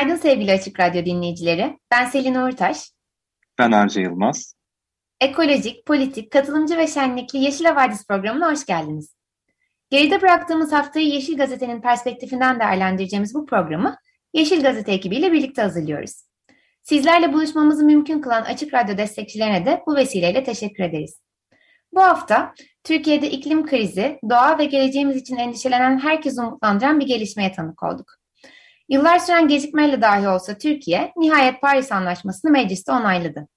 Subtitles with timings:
[0.00, 1.78] Günaydın sevgili Açık Radyo dinleyicileri.
[1.90, 2.90] Ben Selin Uğurtaş.
[3.58, 4.54] Ben Arca Yılmaz.
[5.20, 9.14] Ekolojik, politik, katılımcı ve şenlikli Yeşil Havadis programına hoş geldiniz.
[9.90, 13.96] Geride bıraktığımız haftayı Yeşil Gazete'nin perspektifinden değerlendireceğimiz bu programı
[14.34, 16.12] Yeşil Gazete ekibiyle birlikte hazırlıyoruz.
[16.82, 21.20] Sizlerle buluşmamızı mümkün kılan Açık Radyo destekçilerine de bu vesileyle teşekkür ederiz.
[21.92, 27.82] Bu hafta Türkiye'de iklim krizi, doğa ve geleceğimiz için endişelenen herkesi umutlandıran bir gelişmeye tanık
[27.82, 28.19] olduk.
[28.90, 33.48] Yıllar süren gecikmeyle dahi olsa Türkiye, nihayet Paris Anlaşması'nı mecliste onayladı.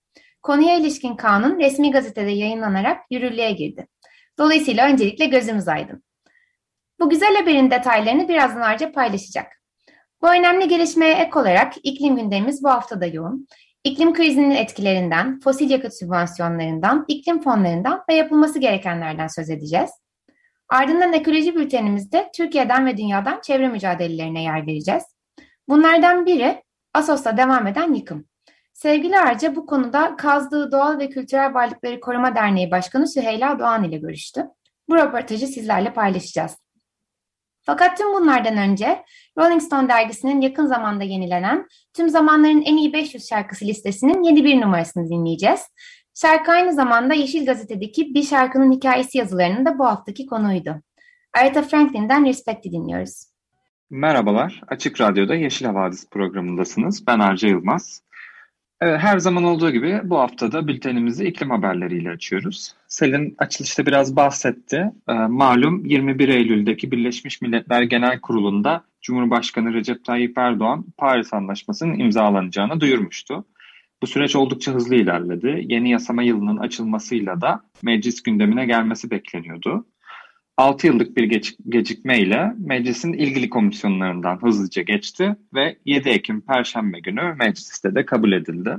[0.41, 3.87] Konuya ilişkin kanun resmi gazetede yayınlanarak yürürlüğe girdi.
[4.39, 6.03] Dolayısıyla öncelikle gözümüz aydın.
[6.99, 9.47] Bu güzel haberin detaylarını birazdan ayrıca paylaşacak.
[10.21, 13.47] Bu önemli gelişmeye ek olarak iklim gündemimiz bu hafta da yoğun.
[13.83, 19.89] İklim krizinin etkilerinden, fosil yakıt sübvansiyonlarından, iklim fonlarından ve yapılması gerekenlerden söz edeceğiz.
[20.69, 25.12] Ardından ekoloji bültenimizde Türkiye'den ve dünyadan çevre mücadelelerine yer vereceğiz.
[25.67, 28.25] Bunlardan biri Asos'ta devam eden yıkım.
[28.73, 33.97] Sevgili Arca bu konuda Kazdığı Doğal ve Kültürel Varlıkları Koruma Derneği Başkanı Süheyla Doğan ile
[33.97, 34.45] görüştü.
[34.89, 36.57] Bu röportajı sizlerle paylaşacağız.
[37.65, 39.05] Fakat tüm bunlardan önce
[39.37, 44.61] Rolling Stone dergisinin yakın zamanda yenilenen tüm zamanların en iyi 500 şarkısı listesinin yeni bir
[44.61, 45.61] numarasını dinleyeceğiz.
[46.15, 50.81] Şarkı aynı zamanda Yeşil Gazete'deki bir şarkının hikayesi yazılarının da bu haftaki konuydu.
[51.37, 53.32] Aretha Franklin'den Respect'i dinliyoruz.
[53.89, 57.07] Merhabalar, Açık Radyo'da Yeşil Havadis programındasınız.
[57.07, 58.03] Ben Arca Yılmaz.
[58.81, 62.75] Evet, her zaman olduğu gibi bu haftada bültenimizi iklim haberleriyle açıyoruz.
[62.87, 64.91] Selin açılışta biraz bahsetti.
[65.09, 72.79] Ee, malum 21 Eylül'deki Birleşmiş Milletler Genel Kurulu'nda Cumhurbaşkanı Recep Tayyip Erdoğan Paris Anlaşması'nın imzalanacağını
[72.79, 73.45] duyurmuştu.
[74.01, 75.61] Bu süreç oldukça hızlı ilerledi.
[75.69, 79.85] Yeni yasama yılının açılmasıyla da meclis gündemine gelmesi bekleniyordu.
[80.57, 87.33] 6 yıllık bir geç, gecikmeyle meclisin ilgili komisyonlarından hızlıca geçti ve 7 Ekim Perşembe günü
[87.39, 88.77] mecliste de kabul edildi.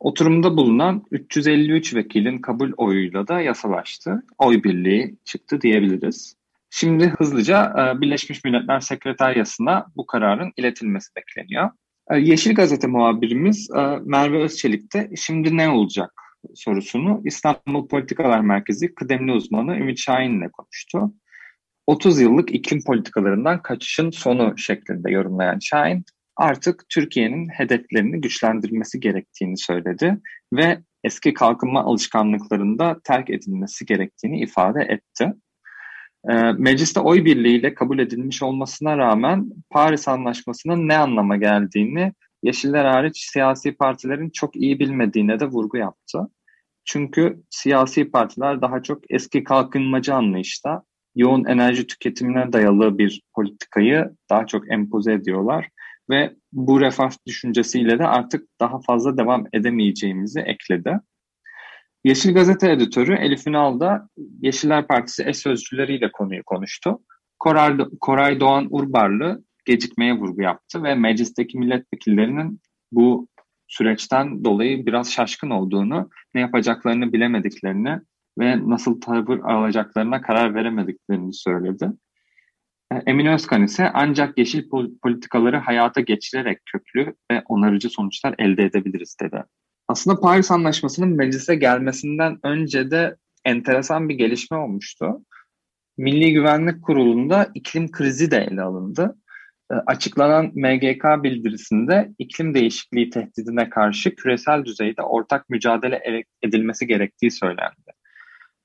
[0.00, 4.22] Oturumda bulunan 353 vekilin kabul oyuyla da yasalaştı.
[4.38, 6.36] Oy birliği çıktı diyebiliriz.
[6.70, 11.70] Şimdi hızlıca e, Birleşmiş Milletler Sekreteryası'na bu kararın iletilmesi bekleniyor.
[12.10, 16.23] E, Yeşil Gazete muhabirimiz e, Merve Özçelik de şimdi ne olacak
[16.54, 21.14] sorusunu İstanbul Politikalar Merkezi kıdemli uzmanı Ümit Şahin ile konuştu.
[21.86, 26.04] 30 yıllık iklim politikalarından kaçışın sonu şeklinde yorumlayan Şahin,
[26.36, 30.18] artık Türkiye'nin hedeflerini güçlendirmesi gerektiğini söyledi
[30.52, 35.32] ve eski kalkınma alışkanlıklarında terk edilmesi gerektiğini ifade etti.
[36.30, 42.12] E, mecliste oy birliğiyle kabul edilmiş olmasına rağmen Paris Anlaşması'nın ne anlama geldiğini
[42.44, 46.18] Yeşiller hariç siyasi partilerin çok iyi bilmediğine de vurgu yaptı.
[46.84, 50.82] Çünkü siyasi partiler daha çok eski kalkınmacı anlayışta
[51.14, 55.68] yoğun enerji tüketimine dayalı bir politikayı daha çok empoze ediyorlar
[56.10, 61.00] ve bu refah düşüncesiyle de artık daha fazla devam edemeyeceğimizi ekledi.
[62.04, 64.08] Yeşil Gazete editörü Elif Ünal da
[64.40, 67.00] Yeşiller Partisi eş sözcüleriyle konuyu konuştu.
[67.38, 72.60] Koray, Koray Doğan Urbarlı gecikmeye vurgu yaptı ve meclisteki milletvekillerinin
[72.92, 73.28] bu
[73.68, 78.00] süreçten dolayı biraz şaşkın olduğunu, ne yapacaklarını bilemediklerini
[78.38, 81.90] ve nasıl tavır alacaklarına karar veremediklerini söyledi.
[82.92, 84.68] E, Emin Özkan ise ancak yeşil
[85.02, 89.44] politikaları hayata geçirerek köklü ve onarıcı sonuçlar elde edebiliriz dedi.
[89.88, 95.24] Aslında Paris Anlaşması'nın meclise gelmesinden önce de enteresan bir gelişme olmuştu.
[95.96, 99.16] Milli Güvenlik Kurulu'nda iklim krizi de ele alındı.
[99.70, 107.92] E, açıklanan MGK bildirisinde iklim değişikliği tehdidine karşı küresel düzeyde ortak mücadele edilmesi gerektiği söylendi.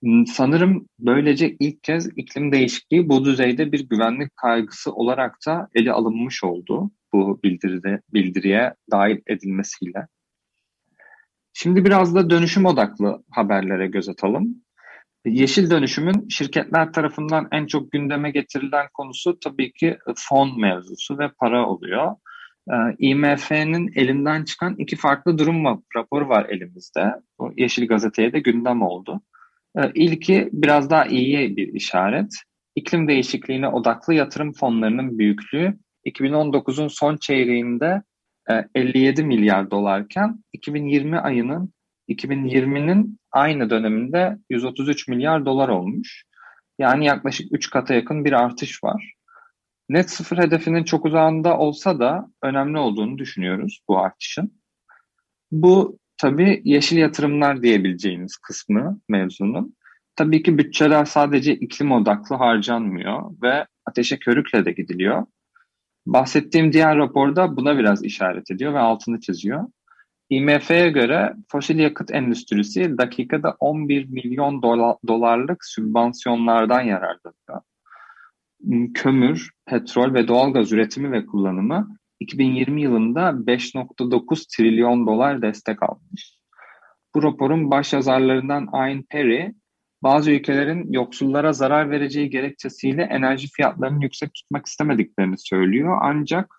[0.03, 5.91] Hmm, sanırım böylece ilk kez iklim değişikliği bu düzeyde bir güvenlik kaygısı olarak da ele
[5.91, 10.07] alınmış oldu bu bildiride, bildiriye dahil edilmesiyle.
[11.53, 14.55] Şimdi biraz da dönüşüm odaklı haberlere göz atalım.
[15.25, 21.67] Yeşil dönüşümün şirketler tarafından en çok gündeme getirilen konusu tabii ki fon mevzusu ve para
[21.67, 22.15] oluyor.
[22.71, 27.13] Ee, IMF'nin elinden çıkan iki farklı durum raporu var elimizde.
[27.39, 29.21] Bu Yeşil Gazete'ye de gündem oldu.
[29.77, 32.33] Ee, ilki biraz daha iyiye bir işaret.
[32.75, 38.01] iklim değişikliğine odaklı yatırım fonlarının büyüklüğü 2019'un son çeyreğinde
[38.75, 41.73] 57 e, milyar dolarken 2020 ayının
[42.09, 46.23] 2020'nin aynı döneminde 133 milyar dolar olmuş.
[46.79, 49.13] Yani yaklaşık 3 kata yakın bir artış var.
[49.89, 54.61] Net sıfır hedefinin çok uzağında olsa da önemli olduğunu düşünüyoruz bu artışın.
[55.51, 59.75] Bu tabii yeşil yatırımlar diyebileceğimiz kısmı mevzunun.
[60.15, 65.25] Tabii ki bütçeler sadece iklim odaklı harcanmıyor ve ateşe körükle de gidiliyor.
[66.05, 69.67] Bahsettiğim diğer raporda buna biraz işaret ediyor ve altını çiziyor.
[70.29, 74.61] IMF'ye göre fosil yakıt endüstrisi dakikada 11 milyon
[75.07, 77.61] dolarlık sübvansiyonlardan yararlanıyor.
[78.93, 86.39] Kömür, petrol ve doğalgaz üretimi ve kullanımı 2020 yılında 5.9 trilyon dolar destek almış.
[87.15, 89.53] Bu raporun baş yazarlarından Ayn Perry,
[90.03, 95.97] bazı ülkelerin yoksullara zarar vereceği gerekçesiyle enerji fiyatlarını yüksek tutmak istemediklerini söylüyor.
[96.01, 96.58] Ancak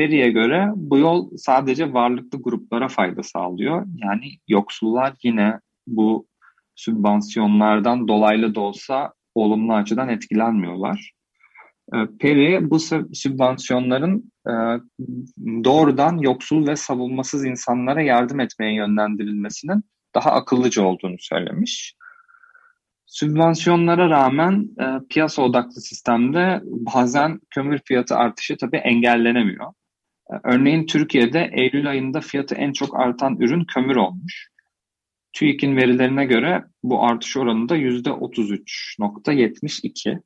[0.00, 3.86] Perry'e göre bu yol sadece varlıklı gruplara fayda sağlıyor.
[3.96, 6.26] Yani yoksullar yine bu
[6.74, 11.12] sübvansiyonlardan dolaylı da olsa olumlu açıdan etkilenmiyorlar.
[11.94, 12.78] Ee, Perry bu
[13.14, 14.52] sübvansiyonların e,
[15.64, 19.82] doğrudan yoksul ve savunmasız insanlara yardım etmeye yönlendirilmesinin
[20.14, 21.94] daha akıllıca olduğunu söylemiş.
[23.06, 29.72] Sübvansiyonlara rağmen e, piyasa odaklı sistemde bazen kömür fiyatı artışı tabii engellenemiyor.
[30.44, 34.50] Örneğin Türkiye'de Eylül ayında fiyatı en çok artan ürün kömür olmuş.
[35.32, 40.20] TÜİK'in verilerine göre bu artış oranı da %33.72.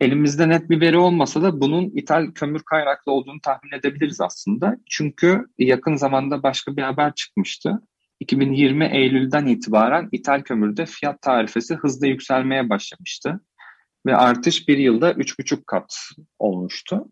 [0.00, 4.76] Elimizde net bir veri olmasa da bunun ithal kömür kaynaklı olduğunu tahmin edebiliriz aslında.
[4.90, 7.82] Çünkü yakın zamanda başka bir haber çıkmıştı.
[8.20, 13.40] 2020 Eylül'den itibaren ithal kömürde fiyat tarifesi hızla yükselmeye başlamıştı.
[14.06, 15.94] Ve artış bir yılda 3,5 kat
[16.38, 17.08] olmuştu.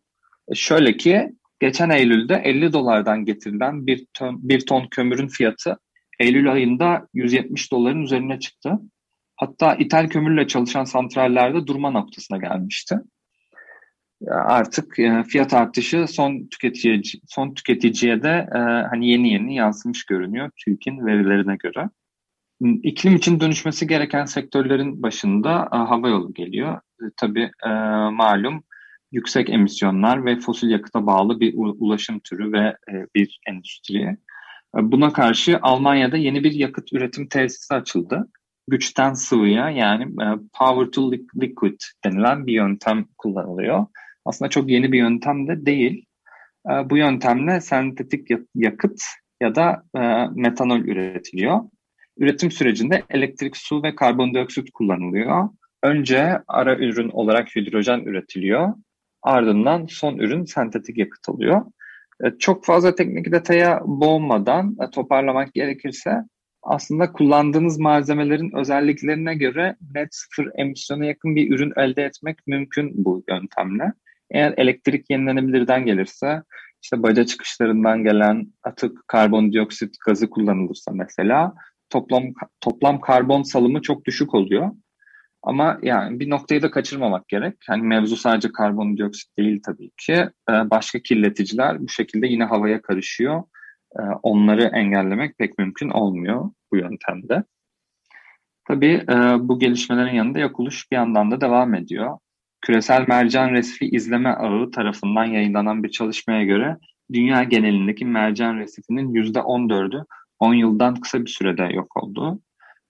[0.48, 5.78] E şöyle ki geçen Eylül'de 50 dolardan getirilen bir ton, bir ton kömürün fiyatı
[6.20, 8.78] Eylül ayında 170 doların üzerine çıktı.
[9.36, 12.96] Hatta ithal kömürle çalışan santrallerde durma noktasına gelmişti.
[14.30, 20.50] Artık e, fiyat artışı son tüketiciye son tüketiciye de e, hani yeni yeni yansımış görünüyor
[20.64, 21.88] TÜİK'in verilerine göre.
[22.82, 26.80] İklim için dönüşmesi gereken sektörlerin başında e, hava yolu geliyor.
[27.16, 27.50] Tabii
[28.12, 28.64] malum
[29.12, 32.76] yüksek emisyonlar ve fosil yakıta bağlı bir ulaşım türü ve
[33.14, 34.16] bir endüstri.
[34.74, 38.28] Buna karşı Almanya'da yeni bir yakıt üretim tesisi açıldı
[38.68, 40.26] güçten sıvıya yani e,
[40.58, 43.86] power to liquid denilen bir yöntem kullanılıyor.
[44.24, 46.06] Aslında çok yeni bir yöntem de değil.
[46.70, 49.02] E, bu yöntemle sentetik yakıt
[49.42, 50.00] ya da e,
[50.34, 51.60] metanol üretiliyor.
[52.18, 55.48] Üretim sürecinde elektrik, su ve karbondioksit kullanılıyor.
[55.82, 58.74] Önce ara ürün olarak hidrojen üretiliyor.
[59.26, 61.62] Ardından son ürün sentetik yakıt oluyor.
[62.38, 66.10] Çok fazla teknik detaya boğmadan toparlamak gerekirse
[66.62, 73.24] aslında kullandığınız malzemelerin özelliklerine göre net sıfır emisyona yakın bir ürün elde etmek mümkün bu
[73.28, 73.92] yöntemle.
[74.30, 76.42] Eğer elektrik yenilenebilirden gelirse,
[76.82, 81.54] işte baca çıkışlarından gelen atık karbondioksit gazı kullanılırsa mesela
[81.90, 82.22] toplam
[82.60, 84.70] toplam karbon salımı çok düşük oluyor.
[85.46, 87.54] Ama yani bir noktayı da kaçırmamak gerek.
[87.68, 90.12] Hani mevzu sadece karbondioksit değil tabii ki.
[90.50, 93.42] Ee, başka kirleticiler bu şekilde yine havaya karışıyor
[93.98, 97.44] ee, onları engellemek pek mümkün olmuyor bu yöntemde.
[98.68, 102.18] Tabii e, bu gelişmelerin yanında yakuluş bir yandan da devam ediyor.
[102.60, 106.76] Küresel Mercan Resifi İzleme Ağı tarafından yayınlanan bir çalışmaya göre
[107.12, 110.04] dünya genelindeki mercan resifinin %14'ü
[110.38, 112.40] 10 yıldan kısa bir sürede yok oldu.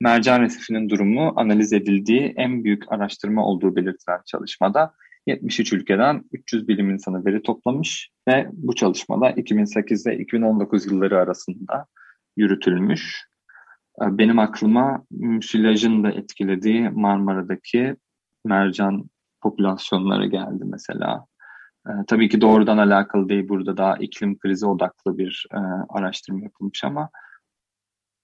[0.01, 4.95] Mercan resifinin durumu analiz edildiği en büyük araştırma olduğu belirtilen çalışmada
[5.27, 11.87] 73 ülkeden 300 bilim insanı veri toplamış ve bu çalışmada 2008 ile 2019 yılları arasında
[12.37, 13.27] yürütülmüş.
[14.03, 17.97] Ee, benim aklıma müsilajın da etkilediği Marmara'daki
[18.45, 19.11] mercan
[19.43, 21.27] popülasyonları geldi mesela.
[21.89, 26.85] Ee, tabii ki doğrudan alakalı değil burada daha iklim krizi odaklı bir e, araştırma yapılmış
[26.85, 27.11] ama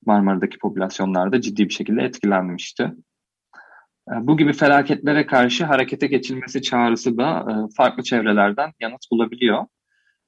[0.06, 2.82] Marmara'daki popülasyonlar da ciddi bir şekilde etkilenmişti.
[4.10, 9.64] Ee, bu gibi felaketlere karşı harekete geçilmesi çağrısı da e, farklı çevrelerden yanıt bulabiliyor.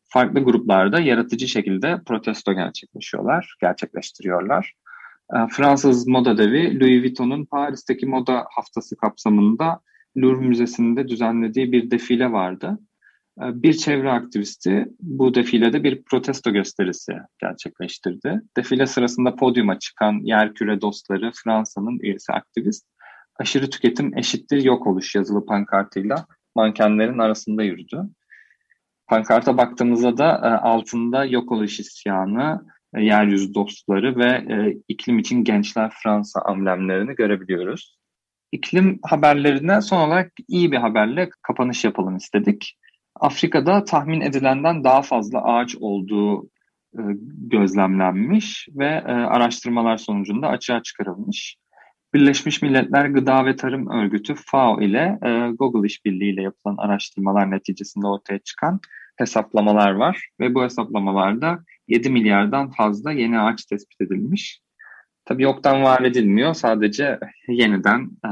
[0.08, 4.74] Farklı gruplarda yaratıcı şekilde protesto gerçekleşiyorlar, gerçekleştiriyorlar.
[5.34, 9.80] Ee, Fransız moda devi Louis Vuitton'un Paris'teki moda haftası kapsamında
[10.16, 12.78] Louvre Müzesi'nde düzenlediği bir defile vardı.
[13.42, 18.40] Ee, bir çevre aktivisti bu defilede bir protesto gösterisi gerçekleştirdi.
[18.56, 22.86] Defile sırasında podyuma çıkan yerküre dostları Fransa'nın üyesi aktivist
[23.36, 28.02] aşırı tüketim eşittir yok oluş yazılı pankartıyla mankenlerin arasında yürüdü.
[29.06, 35.44] Pankarta baktığımızda da e, altında yok oluş isyanı, e, yeryüzü dostları ve e, iklim için
[35.44, 37.98] gençler Fransa amblemlerini görebiliyoruz.
[38.52, 42.78] İklim haberlerine son olarak iyi bir haberle kapanış yapalım istedik.
[43.20, 46.44] Afrika'da tahmin edilenden daha fazla ağaç olduğu
[46.94, 47.00] e,
[47.50, 51.56] gözlemlenmiş ve e, araştırmalar sonucunda açığa çıkarılmış.
[52.14, 58.06] Birleşmiş Milletler Gıda ve Tarım Örgütü FAO ile e, Google işbirliği ile yapılan araştırmalar neticesinde
[58.06, 58.80] ortaya çıkan
[59.16, 64.60] hesaplamalar var ve bu hesaplamalarda 7 milyardan fazla yeni ağaç tespit edilmiş.
[65.24, 66.54] Tabii yoktan var edilmiyor.
[66.54, 67.18] Sadece
[67.48, 68.30] yeniden e,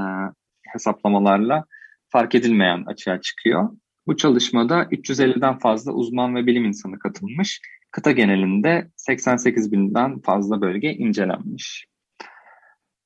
[0.72, 1.64] hesaplamalarla
[2.08, 3.70] fark edilmeyen açığa çıkıyor.
[4.06, 7.61] Bu çalışmada 350'den fazla uzman ve bilim insanı katılmış.
[7.90, 11.87] Kıta genelinde 88 binden fazla bölge incelenmiş.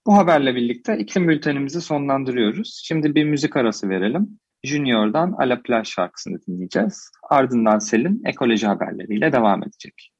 [0.06, 2.82] Bu haberle birlikte iklim bültenimizi sonlandırıyoruz.
[2.84, 4.38] Şimdi bir müzik arası verelim.
[4.64, 7.10] Junior'dan A La şarkısını dinleyeceğiz.
[7.30, 10.12] Ardından Selin ekoloji haberleriyle devam edecek.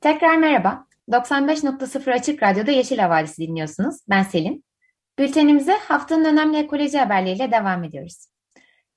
[0.00, 0.86] Tekrar merhaba.
[1.08, 3.96] 95.0 Açık Radyo'da Yeşil Havadisi dinliyorsunuz.
[4.08, 4.64] Ben Selin.
[5.18, 8.35] Bültenimize haftanın önemli ekoloji haberleriyle devam ediyoruz.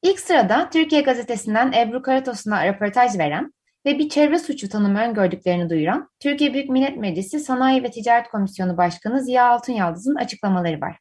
[0.03, 3.53] İlk sırada Türkiye Gazetesi'nden Ebru Karatos'una röportaj veren
[3.85, 8.77] ve bir çevre suçu tanımı öngördüklerini duyuran Türkiye Büyük Millet Meclisi Sanayi ve Ticaret Komisyonu
[8.77, 10.97] Başkanı Ziya Altunyaldız'ın açıklamaları var.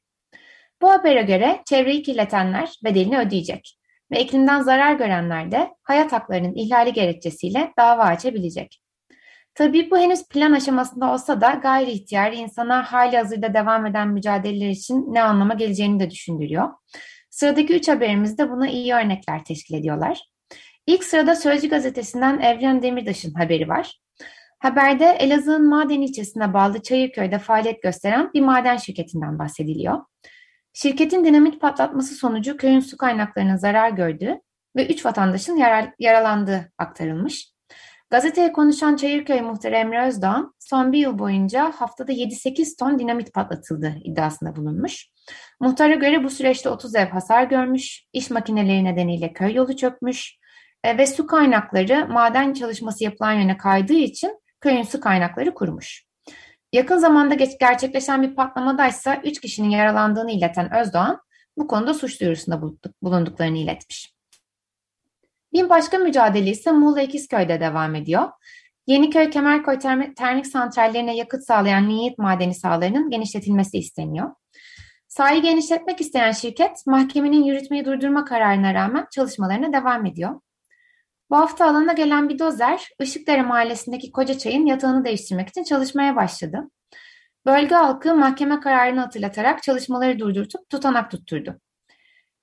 [0.82, 3.78] Bu habere göre çevreyi kirletenler bedelini ödeyecek
[4.10, 8.80] ve iklimden zarar görenler de hayat haklarının ihlali gerekçesiyle dava açabilecek.
[9.54, 14.68] Tabii bu henüz plan aşamasında olsa da gayri ihtiyari insana hali hazırda devam eden mücadeleler
[14.68, 16.68] için ne anlama geleceğini de düşündürüyor.
[17.38, 20.22] Sıradaki üç haberimiz de buna iyi örnekler teşkil ediyorlar.
[20.86, 24.00] İlk sırada Sözcü gazetesinden Evren Demirtaş'ın haberi var.
[24.58, 29.98] Haberde Elazığ'ın Maden ilçesine bağlı Çayırköy'de faaliyet gösteren bir maden şirketinden bahsediliyor.
[30.72, 34.40] Şirketin dinamit patlatması sonucu köyün su kaynaklarının zarar gördüğü
[34.76, 37.52] ve üç vatandaşın yarar, yaralandığı aktarılmış.
[38.10, 43.94] Gazeteye konuşan Çayırköy muhtarı Emre Özdağ, son bir yıl boyunca haftada 7-8 ton dinamit patlatıldı
[44.04, 45.08] iddiasında bulunmuş.
[45.60, 50.38] Muhtara göre bu süreçte 30 ev hasar görmüş, iş makineleri nedeniyle köy yolu çökmüş
[50.84, 56.04] e, ve su kaynakları maden çalışması yapılan yöne kaydığı için köyün su kaynakları kurumuş.
[56.72, 61.20] Yakın zamanda gerçekleşen bir patlamadaysa 3 kişinin yaralandığını ileten Özdoğan
[61.56, 62.62] bu konuda suç duyurusunda
[63.02, 64.17] bulunduklarını iletmiş.
[65.52, 68.28] Bir başka mücadele ise Muğla İkizköy'de devam ediyor.
[68.86, 69.78] Yeniköy Kemerköy
[70.16, 74.30] termik santrallerine yakıt sağlayan niyet madeni sahalarının genişletilmesi isteniyor.
[75.08, 80.40] Sahayı genişletmek isteyen şirket mahkemenin yürütmeyi durdurma kararına rağmen çalışmalarına devam ediyor.
[81.30, 86.70] Bu hafta alana gelen bir dozer, Işıkdere mahallesindeki koca çayın yatağını değiştirmek için çalışmaya başladı.
[87.46, 91.60] Bölge halkı mahkeme kararını hatırlatarak çalışmaları durdurtup tutanak tutturdu.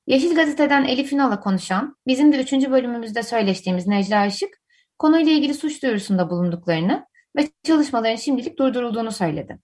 [0.07, 4.61] Yeşil Gazete'den Elif Ünal'a konuşan, bizim de üçüncü bölümümüzde söyleştiğimiz Necla Işık,
[4.99, 9.59] konuyla ilgili suç duyurusunda bulunduklarını ve çalışmaların şimdilik durdurulduğunu söyledi.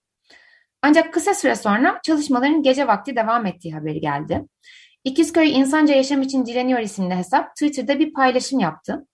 [0.82, 4.42] Ancak kısa süre sonra çalışmaların gece vakti devam ettiği haberi geldi.
[5.04, 9.06] İkizköy İnsanca Yaşam için Direniyor isimli hesap Twitter'da bir paylaşım yaptı.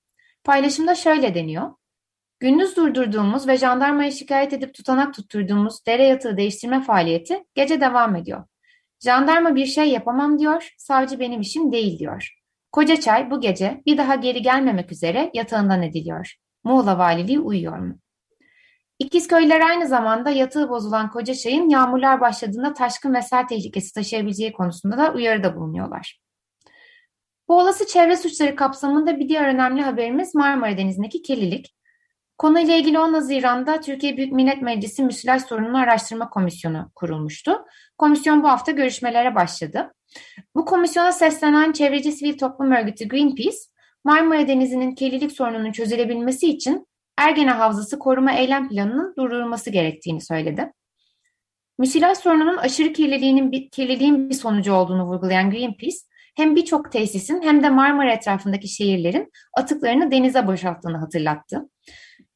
[0.44, 1.74] Paylaşımda şöyle deniyor.
[2.40, 8.44] Gündüz durdurduğumuz ve jandarmaya şikayet edip tutanak tutturduğumuz dere yatağı değiştirme faaliyeti gece devam ediyor.
[9.00, 12.38] Jandarma bir şey yapamam diyor, savcı benim işim değil diyor.
[12.72, 16.34] Kocaçay bu gece bir daha geri gelmemek üzere yatağından ediliyor.
[16.64, 17.98] Muğla Valiliği uyuyor mu?
[18.98, 25.12] İkizköylüler aynı zamanda yatağı bozulan Kocaçay'ın yağmurlar başladığında taşkın ve sel tehlikesi taşıyabileceği konusunda da
[25.12, 26.20] uyarıda bulunuyorlar.
[27.48, 31.74] Bu olası çevre suçları kapsamında bir diğer önemli haberimiz Marmara Denizi'ndeki kirlilik.
[32.38, 37.64] Konuyla ilgili 10 Haziran'da Türkiye Büyük Millet Meclisi Müsilaj Sorununu Araştırma Komisyonu kurulmuştu.
[37.98, 39.94] Komisyon bu hafta görüşmelere başladı.
[40.54, 43.56] Bu komisyona seslenen çevreci sivil toplum örgütü Greenpeace,
[44.04, 46.86] Marmara Denizi'nin kirlilik sorununun çözülebilmesi için
[47.16, 50.72] Ergene Havzası Koruma Eylem Planı'nın durdurulması gerektiğini söyledi.
[51.78, 55.96] Müsilaj sorununun aşırı kirliliğinin kirliliğin bir sonucu olduğunu vurgulayan Greenpeace,
[56.36, 61.68] hem birçok tesisin hem de Marmara etrafındaki şehirlerin atıklarını denize boşalttığını hatırlattı.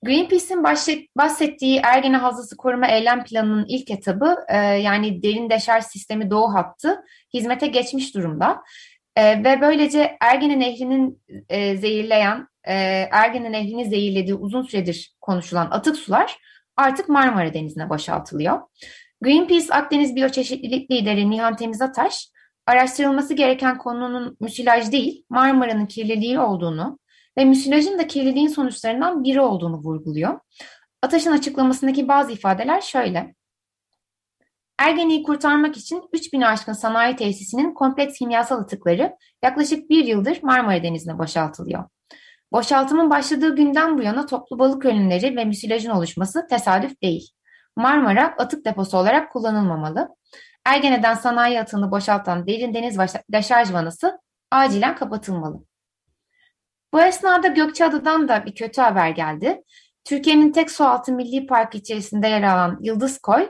[0.05, 0.65] Greenpeace'in
[1.17, 7.05] bahsettiği Ergene Havzası Koruma Eylem Planı'nın ilk etabı e, yani derin deşarj sistemi doğu hattı
[7.35, 8.63] hizmete geçmiş durumda.
[9.17, 16.39] E, ve böylece Ergene Nehri'nin e, zehirleyen, Ergene Nehri'ni zehirlediği uzun süredir konuşulan atık sular
[16.77, 18.61] artık Marmara Denizi'ne boşaltılıyor.
[19.23, 22.29] Greenpeace Akdeniz Biyoçeşitlilik Lideri Nihan Temizataş,
[22.67, 26.99] araştırılması gereken konunun müsilaj değil, Marmara'nın kirliliği olduğunu
[27.39, 30.41] ve müsilajın da kirliliğin sonuçlarından biri olduğunu vurguluyor.
[31.03, 33.35] Ataş'ın açıklamasındaki bazı ifadeler şöyle.
[34.79, 41.19] Ergene'yi kurtarmak için 3000 aşkın sanayi tesisinin kompleks kimyasal atıkları yaklaşık bir yıldır Marmara Denizi'ne
[41.19, 41.85] boşaltılıyor.
[42.53, 47.31] Boşaltımın başladığı günden bu yana toplu balık ölümleri ve müsilajın oluşması tesadüf değil.
[47.77, 50.09] Marmara atık deposu olarak kullanılmamalı.
[50.65, 52.99] Ergene'den sanayi atığını boşaltan derin deniz
[53.33, 54.19] deşarj vanası
[54.51, 55.65] acilen kapatılmalı.
[56.93, 59.63] Bu esnada Gökçeada'dan da bir kötü haber geldi.
[60.05, 63.49] Türkiye'nin tek sualtı milli park içerisinde yer alan Yıldız Koy,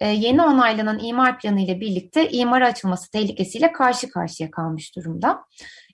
[0.00, 5.44] e, yeni onaylanan imar planı ile birlikte imara açılması tehlikesiyle karşı karşıya kalmış durumda.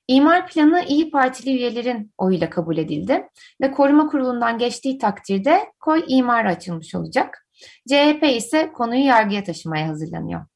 [0.09, 3.29] İmar planı İyi Partili üyelerin oyuyla kabul edildi
[3.61, 7.47] ve koruma kurulundan geçtiği takdirde koy imara açılmış olacak.
[7.89, 10.47] CHP ise konuyu yargıya taşımaya hazırlanıyor.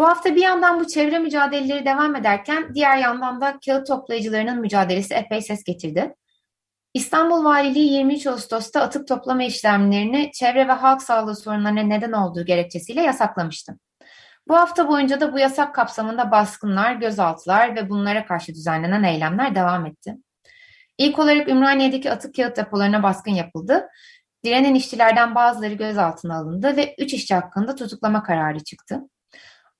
[0.00, 5.14] Bu hafta bir yandan bu çevre mücadeleleri devam ederken diğer yandan da kağıt toplayıcılarının mücadelesi
[5.14, 6.14] epey ses getirdi.
[6.94, 13.02] İstanbul Valiliği 23 Ağustos'ta atık toplama işlemlerini çevre ve halk sağlığı sorunlarına neden olduğu gerekçesiyle
[13.02, 13.78] yasaklamıştı.
[14.48, 19.86] Bu hafta boyunca da bu yasak kapsamında baskınlar, gözaltılar ve bunlara karşı düzenlenen eylemler devam
[19.86, 20.16] etti.
[20.98, 23.88] İlk olarak Ümraniye'deki atık kağıt depolarına baskın yapıldı.
[24.44, 29.00] Direnen işçilerden bazıları gözaltına alındı ve 3 işçi hakkında tutuklama kararı çıktı.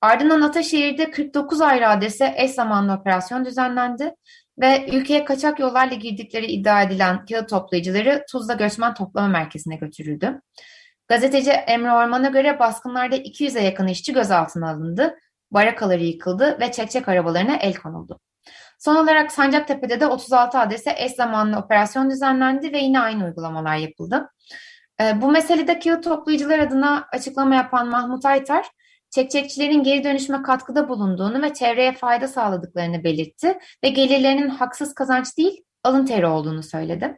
[0.01, 4.15] Ardından Ataşehir'de 49 ayrı adrese eş zamanlı operasyon düzenlendi
[4.59, 10.41] ve ülkeye kaçak yollarla girdikleri iddia edilen kağıt toplayıcıları Tuzla Göçmen Toplama Merkezi'ne götürüldü.
[11.07, 15.15] Gazeteci Emre Orman'a göre baskınlarda 200'e yakın işçi gözaltına alındı,
[15.51, 18.19] barakaları yıkıldı ve çekçek arabalarına el konuldu.
[18.79, 24.29] Son olarak Sancaktepe'de de 36 adrese eş zamanlı operasyon düzenlendi ve yine aynı uygulamalar yapıldı.
[25.01, 28.65] Ee, bu meselede kağıt toplayıcılar adına açıklama yapan Mahmut Aytar,
[29.11, 35.63] çekçekçilerin geri dönüşüme katkıda bulunduğunu ve çevreye fayda sağladıklarını belirtti ve gelirlerinin haksız kazanç değil
[35.83, 37.17] alın teri olduğunu söyledi.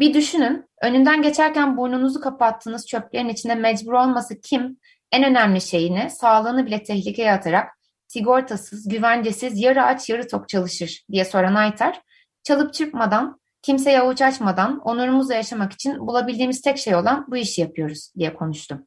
[0.00, 4.78] Bir düşünün, önünden geçerken burnunuzu kapattığınız çöplerin içinde mecbur olması kim?
[5.12, 7.68] En önemli şeyini, sağlığını bile tehlikeye atarak
[8.08, 12.02] sigortasız, güvencesiz, yarı aç yarı tok çalışır diye soran Aytar,
[12.42, 18.12] çalıp çırpmadan, kimseye avuç açmadan onurumuzla yaşamak için bulabildiğimiz tek şey olan bu işi yapıyoruz
[18.18, 18.86] diye konuştu.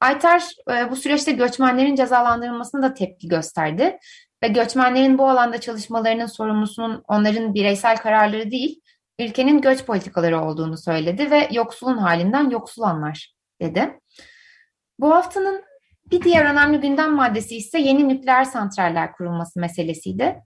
[0.00, 3.98] Aytar e, bu süreçte göçmenlerin cezalandırılmasına da tepki gösterdi
[4.42, 8.80] ve göçmenlerin bu alanda çalışmalarının sorumlusunun onların bireysel kararları değil,
[9.18, 14.00] ülkenin göç politikaları olduğunu söyledi ve yoksulun halinden yoksul anlar dedi.
[15.00, 15.64] Bu haftanın
[16.10, 20.42] bir diğer önemli gündem maddesi ise yeni nükleer santraller kurulması meselesiydi.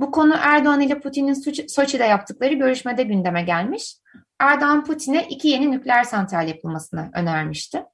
[0.00, 3.96] Bu konu Erdoğan ile Putin'in Soçi'de yaptıkları görüşmede gündeme gelmiş.
[4.40, 7.84] Erdoğan Putin'e iki yeni nükleer santral yapılmasını önermişti.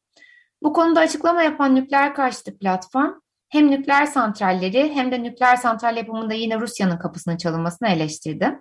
[0.62, 3.12] Bu konuda açıklama yapan nükleer karşıtı platform
[3.48, 8.60] hem nükleer santralleri hem de nükleer santral yapımında yine Rusya'nın kapısının çalınmasını eleştirdi.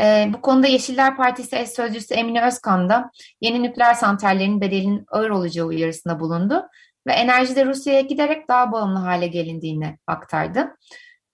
[0.00, 5.30] Ee, bu konuda Yeşiller Partisi eş sözcüsü Emine Özkan da yeni nükleer santrallerin bedelinin ağır
[5.30, 6.68] olacağı uyarısında bulundu
[7.06, 10.76] ve enerjide Rusya'ya giderek daha bağımlı hale gelindiğini aktardı.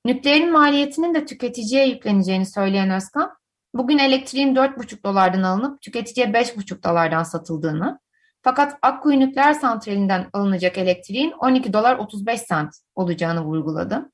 [0.05, 3.33] Nükleerin maliyetinin de tüketiciye yükleneceğini söyleyen Özkan,
[3.75, 8.01] bugün elektriğin 4,5 dolardan alınıp tüketiciye 5,5 dolardan satıldığını,
[8.49, 14.13] fakat Akkuyu nükleer santralinden alınacak elektriğin 12 dolar 35 sent olacağını vurguladı.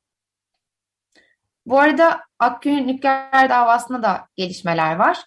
[1.67, 5.19] Bu arada Akkuyu nükleer davasında da gelişmeler var.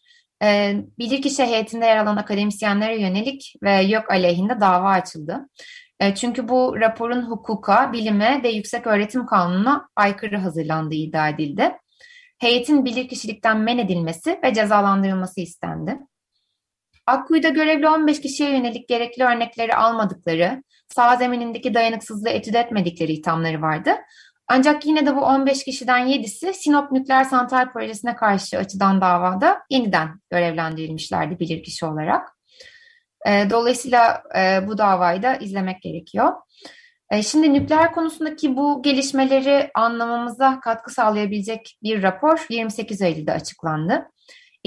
[0.43, 5.50] Ee, bilirkişi heyetinde yer alan akademisyenlere yönelik ve yok aleyhinde dava açıldı.
[6.00, 11.72] Ee, çünkü bu raporun hukuka, bilime ve yüksek öğretim kanununa aykırı hazırlandığı iddia edildi.
[12.38, 16.00] Heyetin bilirkişilikten men edilmesi ve cezalandırılması istendi.
[17.08, 20.63] Akkuyu'da görevli 15 kişiye yönelik gerekli örnekleri almadıkları,
[20.96, 23.91] sağ zeminindeki dayanıksızlığı etüt etmedikleri ithamları vardı.
[24.48, 30.10] Ancak yine de bu 15 kişiden 7'si Sinop Nükleer Santral Projesi'ne karşı açıdan davada yeniden
[30.30, 32.38] görevlendirilmişlerdi bilirkişi olarak.
[33.28, 36.34] Ee, dolayısıyla e, bu davayı da izlemek gerekiyor.
[37.12, 44.08] E, şimdi nükleer konusundaki bu gelişmeleri anlamamıza katkı sağlayabilecek bir rapor 28 Eylül'de açıklandı.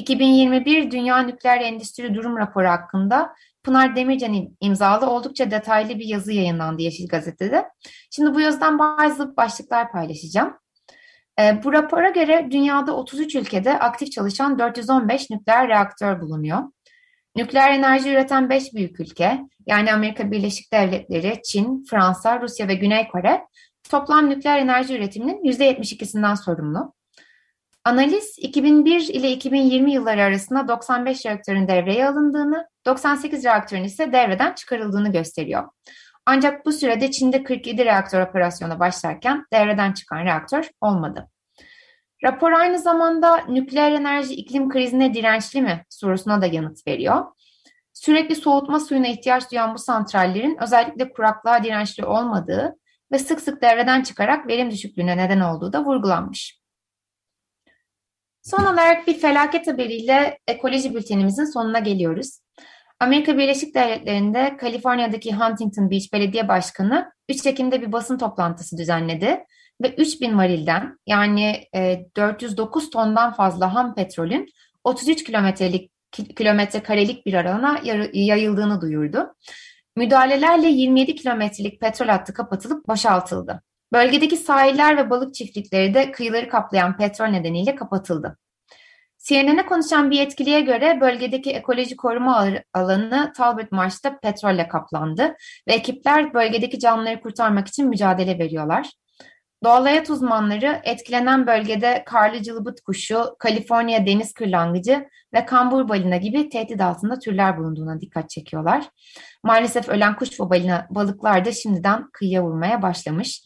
[0.00, 6.82] 2021 Dünya Nükleer Endüstri Durum Raporu hakkında Pınar Demircan'ın imzalı oldukça detaylı bir yazı yayınlandı
[6.82, 7.68] Yeşil Gazete'de.
[8.10, 10.56] Şimdi bu yazıdan bazı başlıklar paylaşacağım.
[11.40, 16.58] E, bu rapora göre dünyada 33 ülkede aktif çalışan 415 nükleer reaktör bulunuyor.
[17.36, 23.08] Nükleer enerji üreten 5 büyük ülke, yani Amerika Birleşik Devletleri, Çin, Fransa, Rusya ve Güney
[23.08, 23.46] Kore,
[23.90, 26.94] toplam nükleer enerji üretiminin %72'sinden sorumlu.
[27.84, 35.12] Analiz 2001 ile 2020 yılları arasında 95 reaktörün devreye alındığını, 98 reaktörün ise devreden çıkarıldığını
[35.12, 35.68] gösteriyor.
[36.26, 41.28] Ancak bu sürede Çin'de 47 reaktör operasyona başlarken devreden çıkan reaktör olmadı.
[42.24, 47.24] Rapor aynı zamanda nükleer enerji iklim krizine dirençli mi sorusuna da yanıt veriyor.
[47.92, 52.76] sürekli soğutma suyuna ihtiyaç duyan bu santrallerin özellikle kuraklığa dirençli olmadığı
[53.12, 56.59] ve sık sık devreden çıkarak verim düşüklüğüne neden olduğu da vurgulanmış.
[58.42, 62.40] Son olarak bir felaket haberiyle ekoloji bültenimizin sonuna geliyoruz.
[63.00, 69.44] Amerika Birleşik Devletleri'nde Kaliforniya'daki Huntington Beach Belediye Başkanı 3 Ekim'de bir basın toplantısı düzenledi
[69.83, 71.64] ve 3000 varilden yani
[72.16, 74.48] 409 e, tondan fazla ham petrolün
[74.85, 75.90] 33 kilometrelik
[76.37, 77.81] kilometre karelik bir alana
[78.12, 79.35] yayıldığını duyurdu.
[79.96, 83.62] Müdahalelerle 27 kilometrelik petrol hattı kapatılıp boşaltıldı.
[83.92, 88.38] Bölgedeki sahiller ve balık çiftlikleri de kıyıları kaplayan petrol nedeniyle kapatıldı.
[89.18, 95.35] CNN'e konuşan bir yetkiliye göre bölgedeki ekoloji koruma alanı Talbot Marsh'ta petrolle kaplandı
[95.68, 98.90] ve ekipler bölgedeki canlıları kurtarmak için mücadele veriyorlar.
[99.64, 106.48] Doğal hayat uzmanları etkilenen bölgede karlı cılıbıt kuşu, Kaliforniya deniz kırlangıcı ve kambur balina gibi
[106.48, 108.85] tehdit altında türler bulunduğuna dikkat çekiyorlar.
[109.44, 113.42] Maalesef ölen kuş ve balina balıklar da şimdiden kıyıya vurmaya başlamış.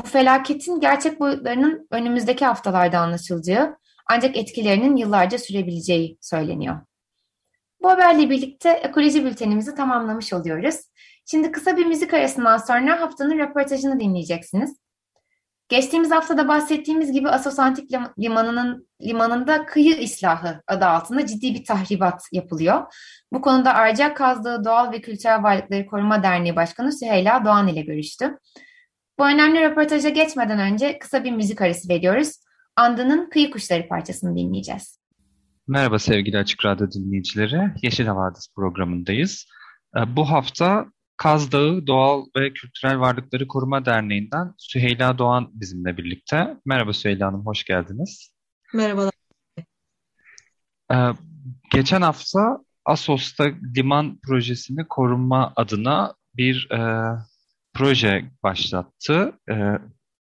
[0.00, 3.76] Bu felaketin gerçek boyutlarının önümüzdeki haftalarda anlaşılacağı
[4.10, 6.80] ancak etkilerinin yıllarca sürebileceği söyleniyor.
[7.82, 10.76] Bu haberle birlikte ekoloji bültenimizi tamamlamış oluyoruz.
[11.26, 14.76] Şimdi kısa bir müzik arasından sonra haftanın röportajını dinleyeceksiniz.
[15.68, 22.22] Geçtiğimiz haftada bahsettiğimiz gibi Asos Antik Limanı'nın limanında kıyı islahı adı altında ciddi bir tahribat
[22.32, 22.94] yapılıyor.
[23.32, 28.38] Bu konuda Arca Kazdığı Doğal ve Kültürel Varlıkları Koruma Derneği Başkanı Süheyla Doğan ile görüştü.
[29.20, 32.40] Bu önemli röportaja geçmeden önce kısa bir müzik arası veriyoruz.
[32.76, 35.00] Anda'nın Kıyı Kuşları parçasını dinleyeceğiz.
[35.68, 37.72] Merhaba sevgili Açık Radyo dinleyicileri.
[37.82, 39.46] Yeşil Havadis programındayız.
[39.96, 46.56] Ee, bu hafta Kaz Dağı Doğal ve Kültürel Varlıkları Koruma Derneği'nden Süheyla Doğan bizimle birlikte.
[46.64, 48.32] Merhaba Süheyla Hanım, hoş geldiniz.
[48.74, 49.12] Merhabalar.
[50.92, 50.96] Ee,
[51.72, 53.44] geçen hafta Asos'ta
[53.76, 56.78] liman projesini koruma adına bir e,
[57.80, 59.54] proje başlattı e,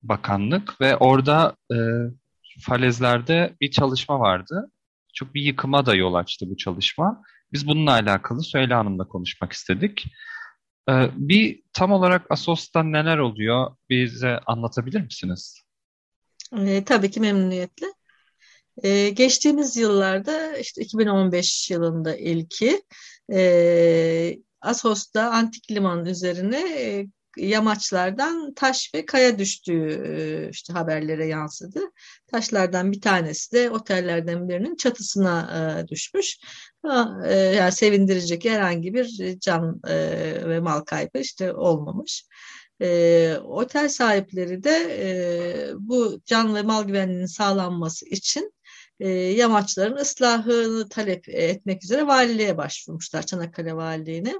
[0.03, 1.77] bakanlık ve orada e,
[2.61, 4.71] falezlerde bir çalışma vardı.
[5.15, 7.23] Çok bir yıkıma da yol açtı bu çalışma.
[7.53, 10.05] Biz bununla alakalı Söyle Hanım'la konuşmak istedik.
[10.89, 15.63] Ee, bir tam olarak Asos'ta neler oluyor bize anlatabilir misiniz?
[16.59, 17.87] E, tabii ki memnuniyetle.
[18.83, 22.83] E, geçtiğimiz yıllarda işte 2015 yılında ilki
[23.33, 27.07] e, Asos'ta antik liman üzerine e,
[27.39, 31.81] yamaçlardan taş ve kaya düştüğü işte haberlere yansıdı.
[32.27, 36.39] Taşlardan bir tanesi de otellerden birinin çatısına düşmüş.
[37.57, 39.81] Yani sevindirecek herhangi bir can
[40.49, 42.25] ve mal kaybı işte olmamış.
[42.81, 48.53] E, otel sahipleri de e, bu can ve mal güvenliğinin sağlanması için
[49.01, 54.35] e, yamaçların ıslahını talep etmek üzere valiliğe başvurmuşlar Çanakkale Valiliğine.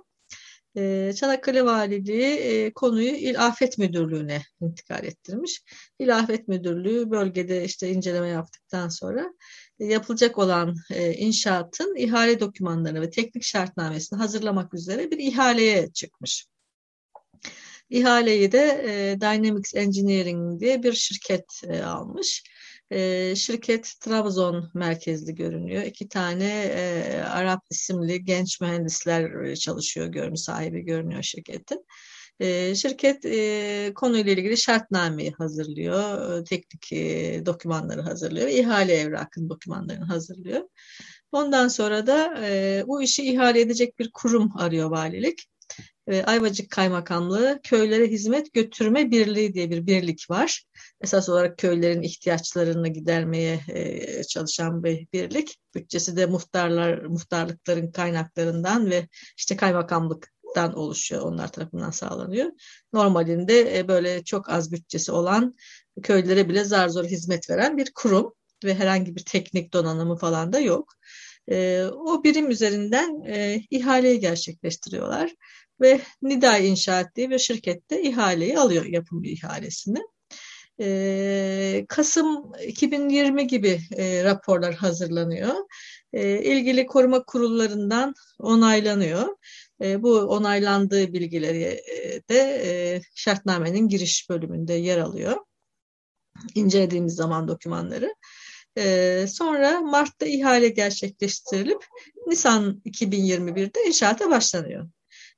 [0.77, 5.63] Ee, Çanakkale Valiliği e, konuyu İl Afet Müdürlüğü'ne intikal ettirmiş.
[5.99, 9.33] İl Afet Müdürlüğü bölgede işte inceleme yaptıktan sonra
[9.81, 16.47] e, yapılacak olan e, inşaatın ihale dokümanlarını ve teknik şartnamesini hazırlamak üzere bir ihaleye çıkmış.
[17.91, 22.45] İhaleyi de Dynamics Engineering diye bir şirket almış.
[22.91, 25.83] E, şirket Trabzon merkezli görünüyor.
[25.83, 31.85] İki tane e, Arap isimli genç mühendisler çalışıyor, görünüyor, sahibi görünüyor şirketin.
[32.41, 40.69] E, şirket e, konuyla ilgili şartnameyi hazırlıyor, teknik e, dokümanları hazırlıyor ihale evrakın dokümanlarını hazırlıyor.
[41.33, 45.47] Ondan sonra da e, bu işi ihale edecek bir kurum arıyor valilik.
[46.09, 50.65] E, Ayvacık Kaymakamlığı Köylere Hizmet Götürme Birliği diye bir birlik var.
[51.01, 55.57] Esas olarak köylerin ihtiyaçlarını gidermeye e, çalışan bir birlik.
[55.75, 61.23] Bütçesi de muhtarlar, muhtarlıkların kaynaklarından ve işte kaymakamlıktan oluşuyor.
[61.23, 62.51] Onlar tarafından sağlanıyor.
[62.93, 65.55] Normalinde e, böyle çok az bütçesi olan
[66.03, 70.61] köylere bile zar zor hizmet veren bir kurum ve herhangi bir teknik donanımı falan da
[70.61, 70.95] yok.
[71.51, 73.23] E, o birim üzerinden
[73.71, 75.35] ihaleyi gerçekleştiriyorlar
[75.81, 79.99] ve Nida İnşaat diye bir şirkette ihaleyi alıyor yapım ihalesini.
[80.81, 85.55] E, Kasım 2020 gibi e, raporlar hazırlanıyor.
[86.13, 89.37] E, ilgili koruma kurullarından onaylanıyor.
[89.83, 95.37] E, bu onaylandığı bilgileri e, de e, şartnamenin giriş bölümünde yer alıyor.
[96.55, 98.15] İncelediğimiz zaman dokümanları.
[98.79, 101.87] Ee, sonra Mart'ta ihale gerçekleştirilip
[102.27, 104.89] Nisan 2021'de inşaata başlanıyor.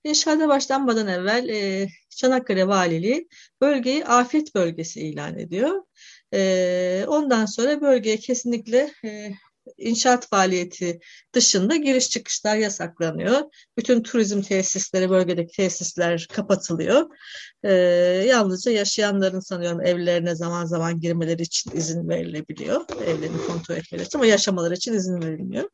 [0.05, 3.29] İnşaata başlanmadan evvel e, Çanakkale Valiliği
[3.61, 5.83] bölgeyi afet bölgesi ilan ediyor.
[6.35, 9.33] E, ondan sonra bölgeye kesinlikle e,
[9.81, 11.01] inşaat faaliyeti
[11.33, 13.41] dışında giriş çıkışlar yasaklanıyor.
[13.77, 17.07] Bütün turizm tesisleri, bölgedeki tesisler kapatılıyor.
[17.63, 17.73] E,
[18.29, 22.81] yalnızca yaşayanların sanıyorum evlerine zaman zaman girmeleri için izin verilebiliyor.
[23.07, 25.71] Evlerini kontrol etmeleri için ama yaşamaları için izin verilmiyor.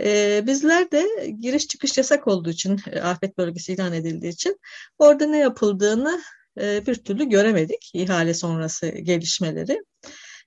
[0.00, 1.06] E, bizler de
[1.40, 4.60] giriş çıkış yasak olduğu için, e, afet bölgesi ilan edildiği için
[4.98, 6.22] orada ne yapıldığını
[6.60, 9.82] e, bir türlü göremedik ihale sonrası gelişmeleri.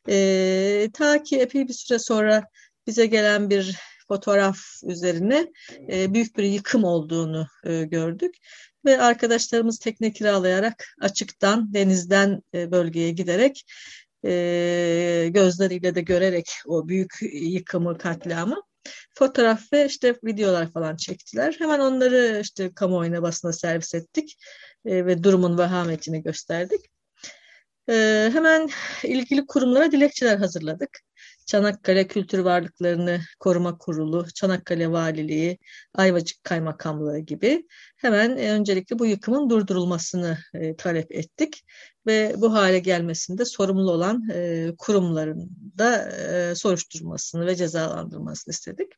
[0.09, 2.43] E, ta ki epey bir süre sonra
[2.87, 5.47] bize gelen bir fotoğraf üzerine
[5.91, 8.35] e, büyük bir yıkım olduğunu e, gördük.
[8.85, 13.65] Ve arkadaşlarımız tekne kiralayarak açıktan, denizden e, bölgeye giderek
[14.25, 18.61] e, gözleriyle de görerek o büyük yıkımı, katliamı
[19.13, 21.55] fotoğraf ve işte videolar falan çektiler.
[21.59, 24.37] Hemen onları işte kamuoyuna basına servis ettik
[24.85, 26.81] e, ve durumun vehametini gösterdik.
[27.89, 28.69] E, hemen
[29.03, 31.06] ilgili kurumlara dilekçeler hazırladık.
[31.47, 35.57] Çanakkale Kültür Varlıklarını Koruma Kurulu, Çanakkale Valiliği,
[35.93, 41.63] Ayvacık Kaymakamlığı gibi hemen e, öncelikle bu yıkımın durdurulmasını e, talep ettik
[42.07, 48.91] ve bu hale gelmesinde sorumlu olan e, kurumların da e, soruşturmasını ve cezalandırmasını istedik.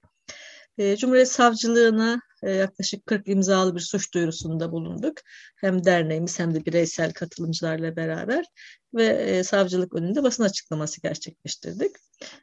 [0.98, 5.14] Cumhuriyet Savcılığına yaklaşık 40 imzalı bir suç duyurusunda bulunduk.
[5.56, 8.46] Hem derneğimiz hem de bireysel katılımcılarla beraber
[8.94, 11.92] ve e, savcılık önünde basın açıklaması gerçekleştirdik.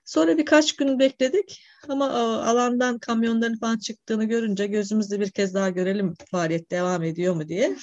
[0.05, 2.11] Sonra birkaç gün bekledik ama
[2.45, 7.77] alandan kamyonların falan çıktığını görünce gözümüzde bir kez daha görelim faaliyet devam ediyor mu diye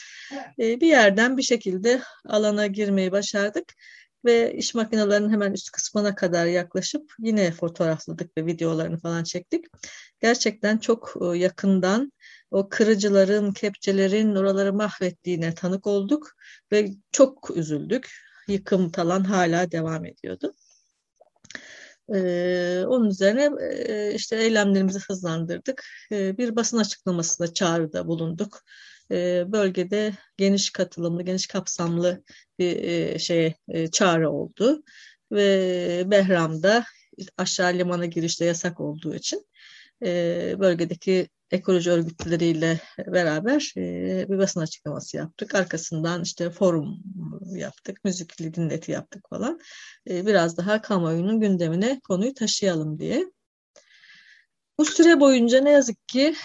[0.58, 3.74] bir yerden bir şekilde alana girmeyi başardık
[4.26, 9.66] ve iş makinelerinin hemen üst kısmına kadar yaklaşıp yine fotoğrafladık ve videolarını falan çektik.
[10.20, 12.12] Gerçekten çok e, yakından
[12.52, 16.32] o kırıcıların, kepçelerin oraları mahvettiğine tanık olduk
[16.72, 18.10] ve çok üzüldük.
[18.48, 20.54] Yıkım falan hala devam ediyordu.
[22.16, 23.50] Ee, onun üzerine
[23.88, 25.86] e, işte eylemlerimizi hızlandırdık.
[26.12, 28.62] Ee, bir basın açıklamasında çağrıda bulunduk.
[29.12, 32.24] Ee, bölgede geniş katılımlı, geniş kapsamlı
[32.60, 34.84] bir e, şey e, çağrı oldu
[35.32, 36.84] ve Behram'da
[37.38, 39.46] aşağı limana girişte yasak olduğu için
[40.06, 43.74] e, bölgedeki ekoloji örgütleriyle beraber
[44.30, 45.56] bir basın açıklaması yaptık.
[45.56, 47.04] Arkasından işte forum
[47.56, 49.60] yaptık, müzikli dinleti yaptık falan.
[50.08, 53.26] biraz daha kamuoyunun gündemine konuyu taşıyalım diye.
[54.78, 56.36] Bu süre boyunca ne yazık ki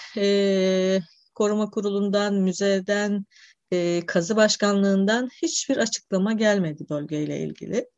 [1.35, 3.25] Koruma Kurulu'ndan, müzeden,
[3.73, 7.89] e, kazı başkanlığından hiçbir açıklama gelmedi bölgeyle ilgili.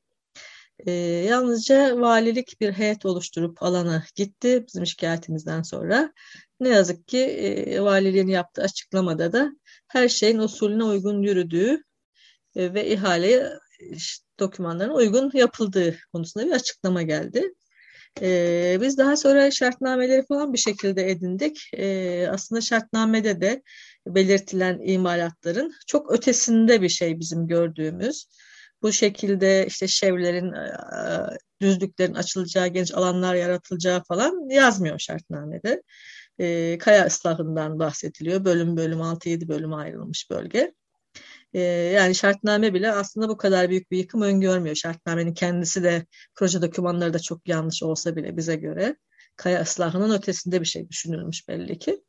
[0.86, 0.92] E,
[1.28, 6.12] yalnızca valilik bir heyet oluşturup alana gitti bizim şikayetimizden sonra.
[6.60, 9.50] Ne yazık ki e, valiliğin yaptığı açıklamada da
[9.88, 11.82] her şeyin usulüne uygun yürüdüğü
[12.56, 17.54] e, ve ihale işte, dokümanların uygun yapıldığı konusunda bir açıklama geldi.
[18.22, 21.60] E, biz daha sonra şartnameleri falan bir şekilde edindik.
[21.74, 23.62] E, aslında şartnamede de
[24.06, 28.26] belirtilen imalatların çok ötesinde bir şey bizim gördüğümüz.
[28.82, 30.52] Bu şekilde işte şevlerin,
[31.60, 35.82] düzlüklerin açılacağı, genç alanlar yaratılacağı falan yazmıyor şartnamede.
[36.40, 38.44] E, kaya ıslahından bahsediliyor.
[38.44, 40.74] Bölüm bölüm 6-7 bölüm ayrılmış bölge.
[41.54, 44.76] E, yani şartname bile aslında bu kadar büyük bir yıkım öngörmüyor.
[44.76, 48.96] Şartnamenin kendisi de proje dokümanları da çok yanlış olsa bile bize göre
[49.36, 52.04] kaya ıslahının ötesinde bir şey düşünülmüş belli ki.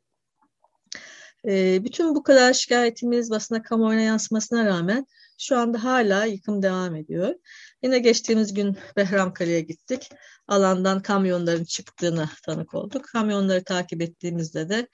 [1.48, 5.06] E, bütün bu kadar şikayetimiz basına kamuoyuna yansımasına rağmen
[5.38, 7.34] şu anda hala yıkım devam ediyor.
[7.82, 10.08] Yine geçtiğimiz gün Behramkale'ye gittik.
[10.48, 13.04] Alandan kamyonların çıktığını tanık olduk.
[13.04, 14.88] Kamyonları takip ettiğimizde de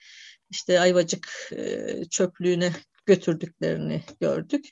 [0.49, 2.73] işte Ayvacık e, çöplüğüne
[3.05, 4.69] götürdüklerini gördük.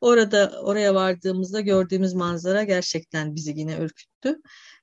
[0.00, 4.36] Orada oraya vardığımızda gördüğümüz manzara gerçekten bizi yine ürküttü.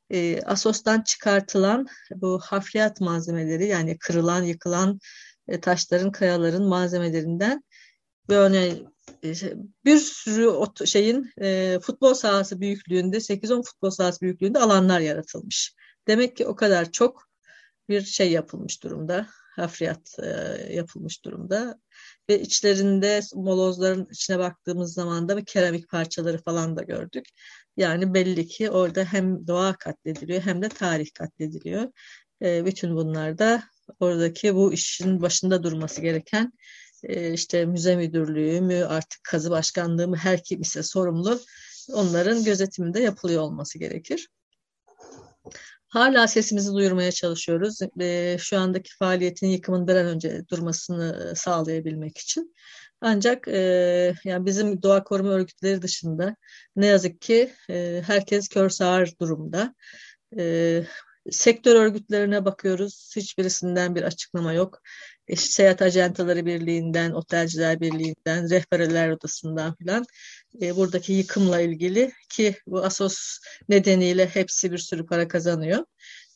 [0.09, 4.99] E, Asos'tan çıkartılan bu hafriyat malzemeleri yani kırılan, yıkılan
[5.47, 7.63] e, taşların, kayaların malzemelerinden
[8.29, 8.81] böyle
[9.85, 10.51] bir sürü
[10.85, 15.73] şeyin e, futbol sahası büyüklüğünde 8-10 futbol sahası büyüklüğünde alanlar yaratılmış.
[16.07, 17.23] Demek ki o kadar çok
[17.89, 19.27] bir şey yapılmış durumda.
[19.55, 20.27] Hafriyat e,
[20.73, 21.79] yapılmış durumda.
[22.29, 27.25] Ve içlerinde molozların içine baktığımız zaman da bir keramik parçaları falan da gördük.
[27.77, 31.91] Yani belli ki orada hem doğa katlediliyor hem de tarih katlediliyor.
[32.41, 33.63] E, bütün bunlar da
[33.99, 36.53] oradaki bu işin başında durması gereken
[37.05, 41.39] e, işte müze müdürlüğü mü artık kazı başkanlığı mı her kim ise sorumlu
[41.93, 44.29] onların gözetiminde yapılıyor olması gerekir.
[45.87, 47.79] Hala sesimizi duyurmaya çalışıyoruz.
[48.41, 52.55] Şu andaki faaliyetin yıkımın bir an önce durmasını sağlayabilmek için.
[53.01, 53.59] Ancak e,
[54.23, 56.35] yani bizim doğa koruma örgütleri dışında
[56.75, 59.75] ne yazık ki e, herkes kör sağır durumda.
[60.37, 60.83] E,
[61.31, 63.13] Sektör örgütlerine bakıyoruz.
[63.15, 64.81] Hiçbirisinden bir açıklama yok.
[65.35, 70.05] Seyahat Ajantaları Birliği'nden, Otelciler Birliği'nden, Rehberler Odası'ndan filan
[70.61, 75.85] e, buradaki yıkımla ilgili ki bu ASOS nedeniyle hepsi bir sürü para kazanıyor.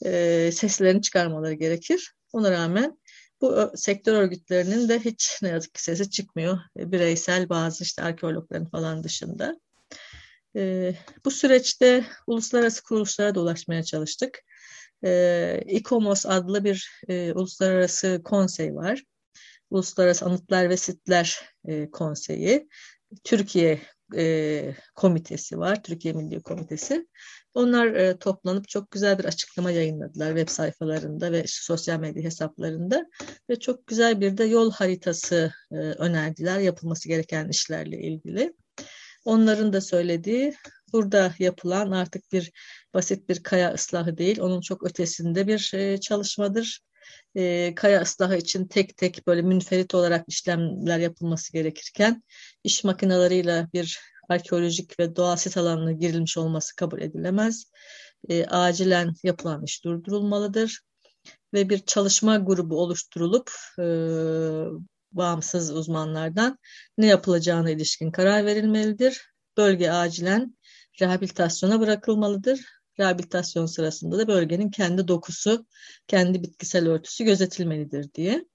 [0.05, 2.13] E, seslerini çıkarmaları gerekir.
[2.33, 2.97] Ona rağmen
[3.41, 6.59] bu sektör örgütlerinin de hiç ne yazık ki sesi çıkmıyor.
[6.79, 9.59] E, bireysel bazı işte arkeologların falan dışında.
[10.55, 10.93] E,
[11.25, 14.39] bu süreçte uluslararası kuruluşlara da ulaşmaya çalıştık.
[15.05, 15.81] E,
[16.25, 19.03] adlı bir e, uluslararası konsey var.
[19.69, 22.67] Uluslararası Anıtlar ve Sitler e, Konseyi.
[23.23, 23.81] Türkiye
[24.15, 27.07] e, komitesi var, Türkiye Milli Komitesi.
[27.53, 33.05] Onlar e, toplanıp çok güzel bir açıklama yayınladılar web sayfalarında ve sosyal medya hesaplarında
[33.49, 38.53] ve çok güzel bir de yol haritası e, önerdiler yapılması gereken işlerle ilgili.
[39.25, 40.53] Onların da söylediği
[40.93, 42.51] burada yapılan artık bir
[42.93, 46.81] basit bir kaya ıslahı değil, onun çok ötesinde bir e, çalışmadır.
[47.35, 52.23] E, kaya ıslahı için tek tek böyle münferit olarak işlemler yapılması gerekirken
[52.63, 53.99] iş makinalarıyla bir
[54.29, 57.71] arkeolojik ve doğa sit alanına girilmiş olması kabul edilemez.
[58.29, 60.79] E, acilen yapılan iş durdurulmalıdır
[61.53, 63.51] ve bir çalışma grubu oluşturulup
[65.11, 66.57] bağımsız uzmanlardan
[66.97, 69.31] ne yapılacağına ilişkin karar verilmelidir.
[69.57, 70.57] Bölge acilen
[71.01, 72.65] rehabilitasyona bırakılmalıdır.
[72.99, 75.65] Rehabilitasyon sırasında da bölgenin kendi dokusu,
[76.07, 78.45] kendi bitkisel örtüsü gözetilmelidir diye.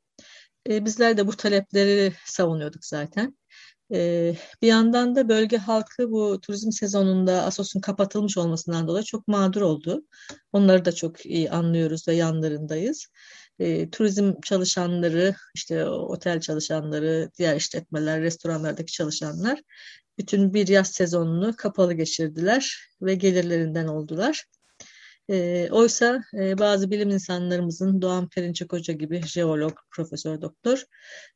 [0.68, 3.36] E, bizler de bu talepleri savunuyorduk zaten.
[3.92, 9.60] Ee, bir yandan da bölge halkı bu turizm sezonunda Asos'un kapatılmış olmasından dolayı çok mağdur
[9.60, 10.04] oldu.
[10.52, 13.06] Onları da çok iyi anlıyoruz ve yanlarındayız.
[13.58, 19.62] E, turizm çalışanları, işte otel çalışanları, diğer işletmeler, restoranlardaki çalışanlar
[20.18, 24.44] bütün bir yaz sezonunu kapalı geçirdiler ve gelirlerinden oldular.
[25.30, 30.84] E, oysa e, bazı bilim insanlarımızın Doğan Perinçek Hoca gibi jeolog, profesör, doktor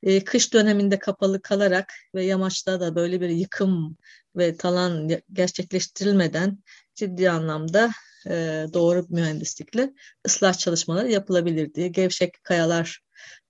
[0.03, 3.97] e, kış döneminde kapalı kalarak ve yamaçta da böyle bir yıkım
[4.37, 6.59] ve talan gerçekleştirilmeden
[6.95, 7.91] ciddi anlamda
[8.31, 9.93] e, doğru mühendislikle
[10.27, 13.01] ıslah çalışmaları yapılabilir diye gevşek kayalar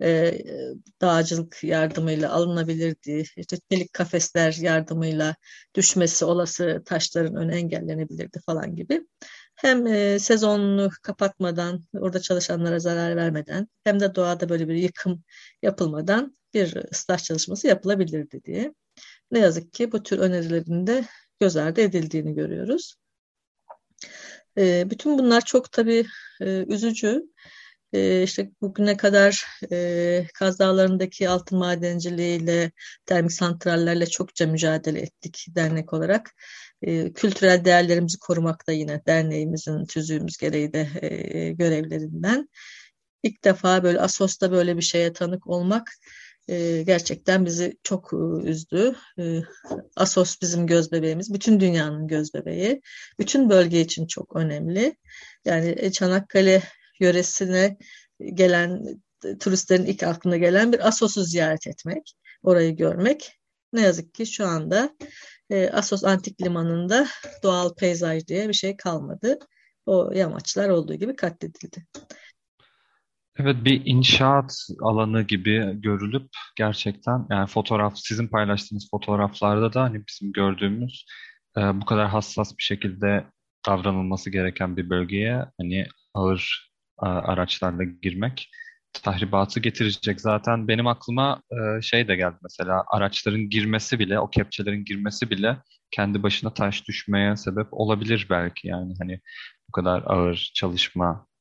[0.03, 0.39] e,
[1.01, 3.25] dağcılık yardımıyla alınabilirdi.
[3.37, 5.37] İşte çelik kafesler yardımıyla
[5.75, 9.07] düşmesi olası taşların önü engellenebilirdi falan gibi
[9.55, 15.23] hem e, sezonunu kapatmadan, orada çalışanlara zarar vermeden hem de doğada böyle bir yıkım
[15.63, 18.75] yapılmadan bir ıslah çalışması yapılabilirdi diye.
[19.31, 21.05] Ne yazık ki bu tür önerilerin de
[21.41, 22.95] göz ardı edildiğini görüyoruz.
[24.59, 26.07] E, bütün bunlar çok tabii
[26.41, 27.23] e, üzücü.
[27.93, 32.73] E, işte bugüne kadar e, Kaz Dağları'ndaki altın madenciliğiyle,
[33.07, 36.31] termik santrallerle çokça mücadele ettik dernek olarak
[36.83, 42.49] e, kültürel değerlerimizi korumakta yine derneğimizin tüzüğümüz gereği de e, görevlerinden.
[43.23, 45.91] İlk defa böyle Asos'ta böyle bir şeye tanık olmak
[46.49, 48.97] e, gerçekten bizi çok e, üzdü.
[49.19, 49.43] E,
[49.97, 52.81] Asos bizim göz bebeğimiz, bütün dünyanın göz bebeği.
[53.19, 54.97] Bütün bölge için çok önemli.
[55.45, 56.63] Yani e, Çanakkale
[57.01, 57.77] yöresine
[58.35, 58.85] gelen
[59.41, 63.41] turistlerin ilk aklına gelen bir Asos'u ziyaret etmek, orayı görmek.
[63.73, 64.97] Ne yazık ki şu anda
[65.51, 67.09] e, Asos Antik Limanı'nda
[67.43, 69.39] doğal peyzaj diye bir şey kalmadı.
[69.87, 71.87] O yamaçlar olduğu gibi katledildi.
[73.41, 80.33] Evet bir inşaat alanı gibi görülüp gerçekten yani fotoğraf sizin paylaştığınız fotoğraflarda da hani bizim
[80.33, 81.07] gördüğümüz
[81.57, 83.25] e, bu kadar hassas bir şekilde
[83.67, 86.73] davranılması gereken bir bölgeye hani ağır
[87.03, 88.51] e, araçlarla girmek
[89.03, 90.21] tahribatı getirecek.
[90.21, 95.57] Zaten benim aklıma e, şey de geldi mesela araçların girmesi bile, o kepçelerin girmesi bile
[95.91, 99.21] kendi başına taş düşmeye sebep olabilir belki yani hani
[99.69, 100.51] bu kadar ağır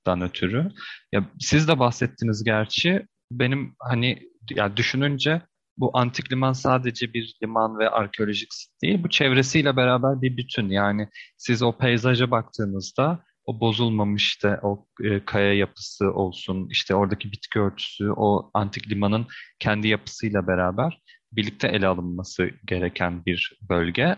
[0.08, 0.72] çalışmadan ötürü.
[1.12, 3.06] Ya siz de bahsettiniz gerçi.
[3.32, 5.42] Benim hani ya düşününce
[5.78, 8.50] bu antik liman sadece bir liman ve arkeolojik
[8.82, 10.70] değil, bu çevresiyle beraber bir bütün.
[10.70, 17.32] Yani siz o peyzaja baktığınızda o bozulmamış işte o e, kaya yapısı olsun, işte oradaki
[17.32, 19.28] bitki örtüsü, o antik limanın
[19.60, 21.02] kendi yapısıyla beraber
[21.32, 24.16] birlikte ele alınması gereken bir bölge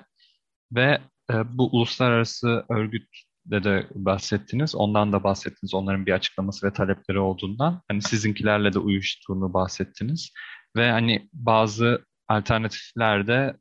[0.71, 7.19] ve e, bu uluslararası örgütle de bahsettiniz, ondan da bahsettiniz, onların bir açıklaması ve talepleri
[7.19, 10.33] olduğundan, hani sizinkilerle de uyuştuğunu bahsettiniz
[10.77, 13.57] ve hani bazı alternatifler de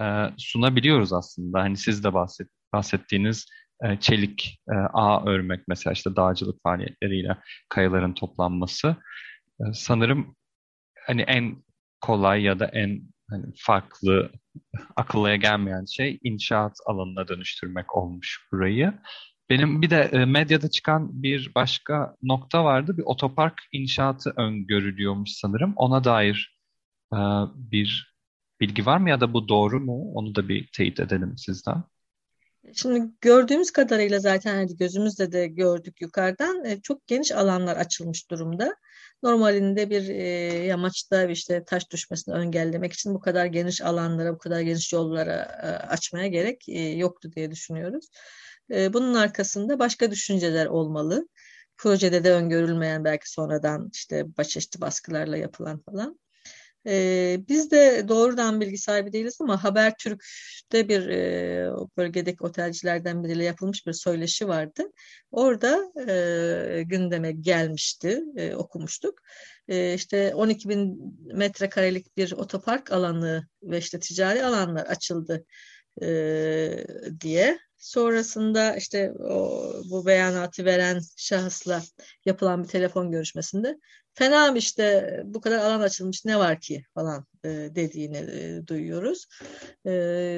[0.00, 0.04] e,
[0.36, 1.60] sunabiliyoruz aslında.
[1.60, 3.46] Hani siz de bahset, bahsettiğiniz
[3.84, 7.36] e, çelik e, ağ örmek mesela işte dağcılık faaliyetleriyle
[7.68, 8.96] kayaların toplanması
[9.60, 10.36] e, sanırım
[11.06, 11.62] hani en
[12.00, 14.32] kolay ya da en hani farklı
[14.96, 18.94] akıllıya gelmeyen şey inşaat alanına dönüştürmek olmuş burayı.
[19.50, 22.98] Benim bir de e, medyada çıkan bir başka nokta vardı.
[22.98, 25.72] Bir otopark inşaatı öngörülüyormuş sanırım.
[25.76, 26.58] Ona dair
[27.12, 27.18] e,
[27.54, 28.18] bir
[28.60, 30.12] bilgi var mı ya da bu doğru mu?
[30.14, 31.84] Onu da bir teyit edelim sizden.
[32.74, 38.76] Şimdi gördüğümüz kadarıyla zaten hani gözümüzle de gördük yukarıdan e, çok geniş alanlar açılmış durumda.
[39.22, 40.02] Normalinde bir
[40.64, 45.34] yamaçta işte taş düşmesini engellemek için bu kadar geniş alanlara, bu kadar geniş yollara
[45.88, 46.64] açmaya gerek
[46.98, 48.08] yoktu diye düşünüyoruz.
[48.70, 51.28] E, bunun arkasında başka düşünceler olmalı.
[51.76, 56.18] Projede de öngörülmeyen belki sonradan işte çeşitli baskılarla yapılan falan.
[56.86, 63.86] Ee, biz de doğrudan bilgi sahibi değiliz ama Habertürk'te bir e, bölgedeki otelcilerden biriyle yapılmış
[63.86, 64.82] bir söyleşi vardı.
[65.30, 69.20] Orada e, gündeme gelmişti, e, okumuştuk.
[69.68, 70.98] E, işte 12 bin
[71.34, 75.44] metrekarelik bir otopark alanı ve işte ticari alanlar açıldı
[77.20, 81.82] diye Sonrasında işte o, bu beyanatı veren şahısla
[82.24, 83.78] yapılan bir telefon görüşmesinde
[84.14, 89.26] fena mı işte bu kadar alan açılmış ne var ki falan e, dediğini e, duyuyoruz.
[89.86, 89.90] E,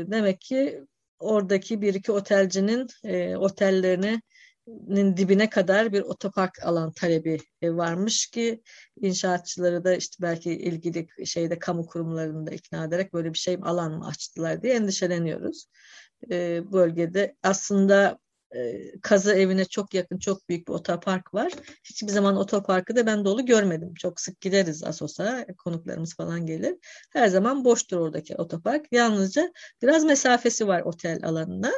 [0.07, 0.85] demek ki
[1.19, 4.21] oradaki bir iki otelcinin e, otellerine
[5.17, 8.63] dibine kadar bir otopark alan talebi e, varmış ki
[9.01, 13.93] inşaatçıları da işte belki ilgili şeyde kamu kurumlarını da ikna ederek böyle bir şey alan
[13.93, 15.67] mı açtılar diye endişeleniyoruz.
[16.31, 18.19] E, bölgede aslında
[18.55, 21.53] e, kazı evine çok yakın çok büyük bir otopark var.
[21.85, 23.95] Hiçbir zaman otoparkı da ben dolu görmedim.
[23.95, 26.77] Çok sık gideriz Asos'a konuklarımız falan gelir.
[27.13, 28.87] Her zaman boştur oradaki otopark.
[28.93, 29.53] Yalnızca
[29.83, 31.73] biraz mesafesi var otel alanına.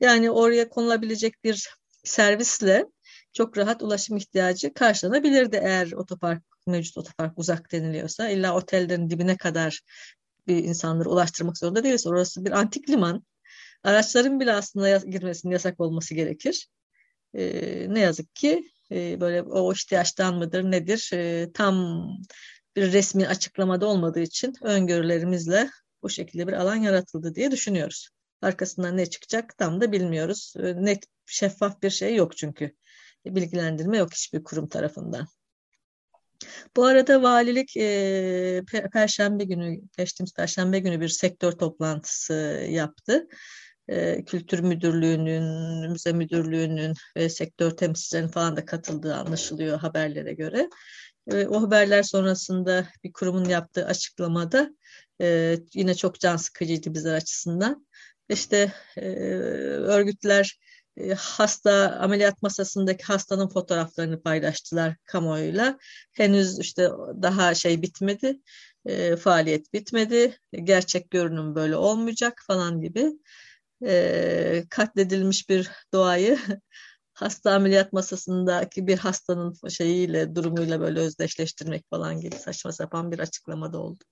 [0.00, 1.70] Yani oraya konulabilecek bir
[2.04, 2.86] servisle
[3.32, 8.28] çok rahat ulaşım ihtiyacı karşılanabilirdi eğer otopark mevcut otopark uzak deniliyorsa.
[8.28, 9.80] İlla otellerin dibine kadar
[10.46, 12.06] bir insanları ulaştırmak zorunda değiliz.
[12.06, 13.22] Orası bir antik liman.
[13.86, 16.68] Araçların bile aslında girmesinin yasak olması gerekir.
[17.34, 17.44] E,
[17.94, 22.06] ne yazık ki e, böyle o ihtiyaçtan mıdır nedir e, tam
[22.76, 25.70] bir resmi açıklamada olmadığı için öngörülerimizle
[26.02, 28.08] bu şekilde bir alan yaratıldı diye düşünüyoruz.
[28.42, 30.54] Arkasından ne çıkacak tam da bilmiyoruz.
[30.58, 32.74] E, net şeffaf bir şey yok çünkü.
[33.26, 35.26] Bilgilendirme yok hiçbir kurum tarafından.
[36.76, 38.62] Bu arada valilik e,
[38.92, 43.28] Perşembe günü, geçtiğimiz Perşembe günü bir sektör toplantısı yaptı.
[43.88, 50.68] E, Kültür Müdürlüğü'nün, Müze Müdürlüğü'nün ve sektör temsilcilerinin falan da katıldığı anlaşılıyor haberlere göre.
[51.32, 54.70] E, o haberler sonrasında bir kurumun yaptığı açıklamada
[55.20, 57.86] e, yine çok can sıkıcıydı bizler açısından.
[58.28, 60.58] İşte örgütler
[61.16, 65.78] hasta ameliyat masasındaki hastanın fotoğraflarını paylaştılar kamuoyuyla.
[66.12, 66.90] Henüz işte
[67.22, 68.40] daha şey bitmedi,
[69.18, 73.12] faaliyet bitmedi, gerçek görünüm böyle olmayacak falan gibi
[73.86, 76.38] e, katledilmiş bir doğayı
[77.12, 83.78] hasta ameliyat masasındaki bir hastanın şeyiyle durumuyla böyle özdeşleştirmek falan gibi saçma sapan bir açıklamada
[83.78, 84.04] oldu.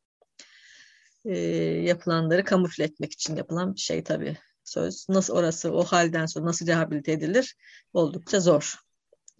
[1.24, 1.38] E,
[1.84, 5.06] yapılanları kamufle etmek için yapılan bir şey tabii söz.
[5.08, 7.56] Nasıl orası o halden sonra nasıl rehabilite edilir
[7.92, 8.74] oldukça zor.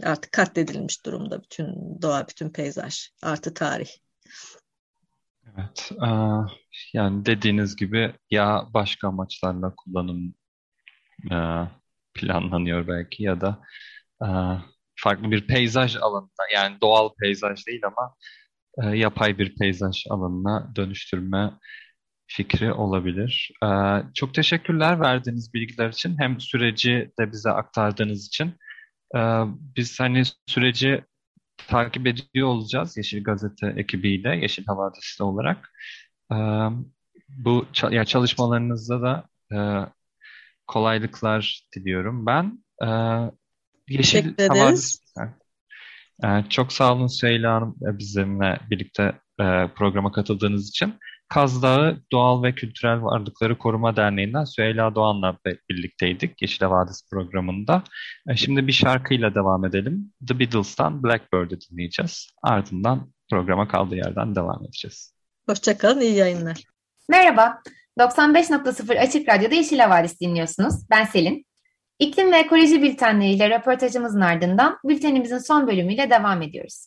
[0.03, 1.67] Artık katledilmiş durumda bütün
[2.03, 3.91] doğa, bütün peyzaj, artı tarih.
[5.53, 5.93] Evet,
[6.93, 10.35] yani dediğiniz gibi ya başka amaçlarla kullanım
[12.15, 13.63] planlanıyor belki ya da
[14.97, 18.15] farklı bir peyzaj alanına yani doğal peyzaj değil ama
[18.97, 21.53] yapay bir peyzaj alanına dönüştürme
[22.27, 23.53] fikri olabilir.
[24.15, 28.55] Çok teşekkürler verdiğiniz bilgiler için hem süreci de bize aktardığınız için.
[29.77, 31.05] Biz hani süreci
[31.57, 35.73] takip ediyor olacağız Yeşil Gazete ekibiyle, Yeşil Havadisi olarak.
[36.33, 36.37] E,
[37.29, 39.59] bu ya çalışmalarınızda da e,
[40.67, 42.27] kolaylıklar diliyorum.
[42.27, 42.89] Ben e,
[43.89, 44.99] Yeşil Havadisi...
[46.25, 49.03] E, çok sağ olun Süheyla Hanım bizimle birlikte
[49.41, 50.95] e, programa katıldığınız için.
[51.29, 55.39] Kaz Dağı Doğal ve Kültürel Varlıkları Koruma Derneği'nden Süheyla Doğan'la
[55.71, 57.83] birlikteydik Yeşil Vadisi programında.
[58.29, 60.13] E, şimdi bir şarkıyla devam edelim.
[60.29, 62.31] The Beatles'tan Blackbird'ı dinleyeceğiz.
[62.43, 65.15] Ardından programa kaldığı yerden devam edeceğiz.
[65.49, 66.63] Hoşçakalın, iyi yayınlar.
[67.09, 67.63] Merhaba,
[67.99, 70.75] 95.0 Açık Radyo'da Yeşil Havadis dinliyorsunuz.
[70.91, 71.47] Ben Selin.
[71.99, 76.87] İklim ve ekoloji bültenleriyle röportajımızın ardından bültenimizin son bölümüyle devam ediyoruz.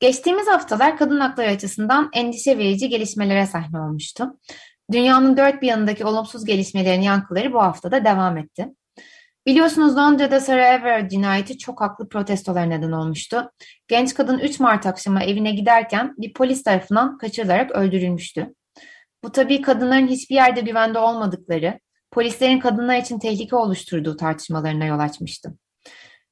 [0.00, 4.38] Geçtiğimiz haftalar kadın hakları açısından endişe verici gelişmelere sahne olmuştu.
[4.92, 8.68] Dünyanın dört bir yanındaki olumsuz gelişmelerin yankıları bu haftada devam etti.
[9.46, 13.50] Biliyorsunuz Londra'da Sarah Everard cinayeti çok haklı protestolar neden olmuştu.
[13.88, 18.54] Genç kadın 3 Mart akşamı evine giderken bir polis tarafından kaçırılarak öldürülmüştü.
[19.24, 21.80] Bu tabii kadınların hiçbir yerde güvende olmadıkları,
[22.10, 25.54] polislerin kadınlar için tehlike oluşturduğu tartışmalarına yol açmıştı.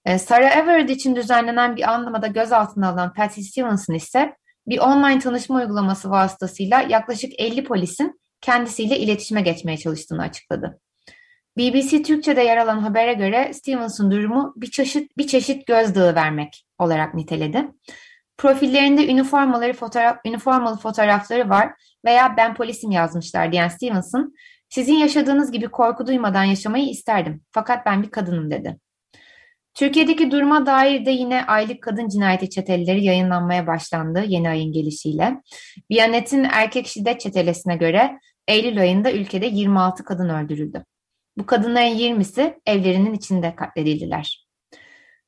[0.06, 4.36] E, Sarah Everard için düzenlenen bir anlamada gözaltına alınan Patty Stevenson ise
[4.66, 10.80] bir online tanışma uygulaması vasıtasıyla yaklaşık 50 polisin kendisiyle iletişime geçmeye çalıştığını açıkladı.
[11.58, 17.14] BBC Türkçe'de yer alan habere göre Stevenson durumu bir çeşit bir çeşit gözdağı vermek olarak
[17.14, 17.68] niteledi.
[18.38, 21.72] Profillerinde üniformaları fotoğraf, üniformalı fotoğrafları var
[22.04, 24.34] veya ben polisim yazmışlar diyen Stevenson,
[24.68, 28.78] sizin yaşadığınız gibi korku duymadan yaşamayı isterdim fakat ben bir kadınım dedi.
[29.76, 35.42] Türkiye'deki duruma dair de yine aylık kadın cinayeti çeteleri yayınlanmaya başlandı yeni ayın gelişiyle.
[35.90, 38.18] Biyanet'in erkek şiddet çetelesine göre
[38.48, 40.84] Eylül ayında ülkede 26 kadın öldürüldü.
[41.38, 44.46] Bu kadınların 20'si evlerinin içinde katledildiler.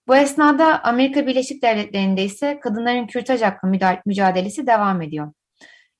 [0.09, 3.67] Bu esnada Amerika Birleşik Devletleri'nde ise kadınların kürtaj hakkı
[4.07, 5.33] mücadelesi devam ediyor.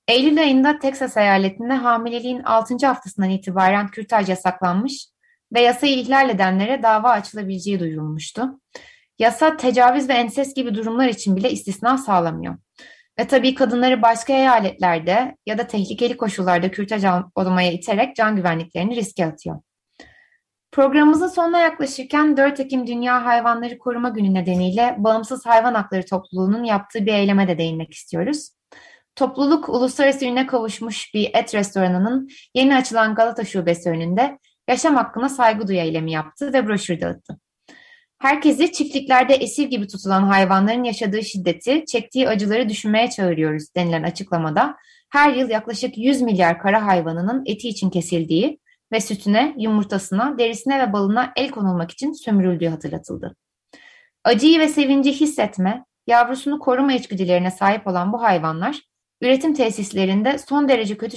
[0.09, 2.87] Eylül ayında Teksas eyaletinde hamileliğin 6.
[2.87, 5.07] haftasından itibaren kürtaj yasaklanmış
[5.53, 8.61] ve yasayı ihlal edenlere dava açılabileceği duyurulmuştu.
[9.19, 12.57] Yasa tecavüz ve enses gibi durumlar için bile istisna sağlamıyor.
[13.19, 19.27] Ve tabii kadınları başka eyaletlerde ya da tehlikeli koşullarda kürtaj olmaya iterek can güvenliklerini riske
[19.27, 19.61] atıyor.
[20.73, 27.07] Programımızın sonuna yaklaşırken 4 Ekim Dünya Hayvanları Koruma Günü nedeniyle Bağımsız Hayvan Hakları Topluluğu'nun yaptığı
[27.07, 28.51] bir eyleme de değinmek istiyoruz.
[29.17, 34.39] Topluluk uluslararası ününe kavuşmuş bir et restoranının yeni açılan Galata Şubesi önünde
[34.69, 37.39] yaşam hakkına saygı duyu eylemi yaptı ve broşür dağıttı.
[38.19, 44.77] Herkesi çiftliklerde esir gibi tutulan hayvanların yaşadığı şiddeti, çektiği acıları düşünmeye çağırıyoruz denilen açıklamada
[45.11, 48.59] her yıl yaklaşık 100 milyar kara hayvanının eti için kesildiği
[48.93, 53.37] ve sütüne, yumurtasına, derisine ve balına el konulmak için sömürüldüğü hatırlatıldı.
[54.25, 58.83] Acıyı ve sevinci hissetme, yavrusunu koruma içgüdülerine sahip olan bu hayvanlar,
[59.21, 61.17] üretim tesislerinde son derece kötü,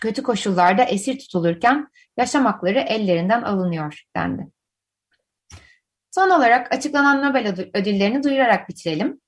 [0.00, 4.46] kötü koşullarda esir tutulurken yaşam hakları ellerinden alınıyor dendi.
[6.10, 9.20] Son olarak açıklanan Nobel ödüllerini duyurarak bitirelim.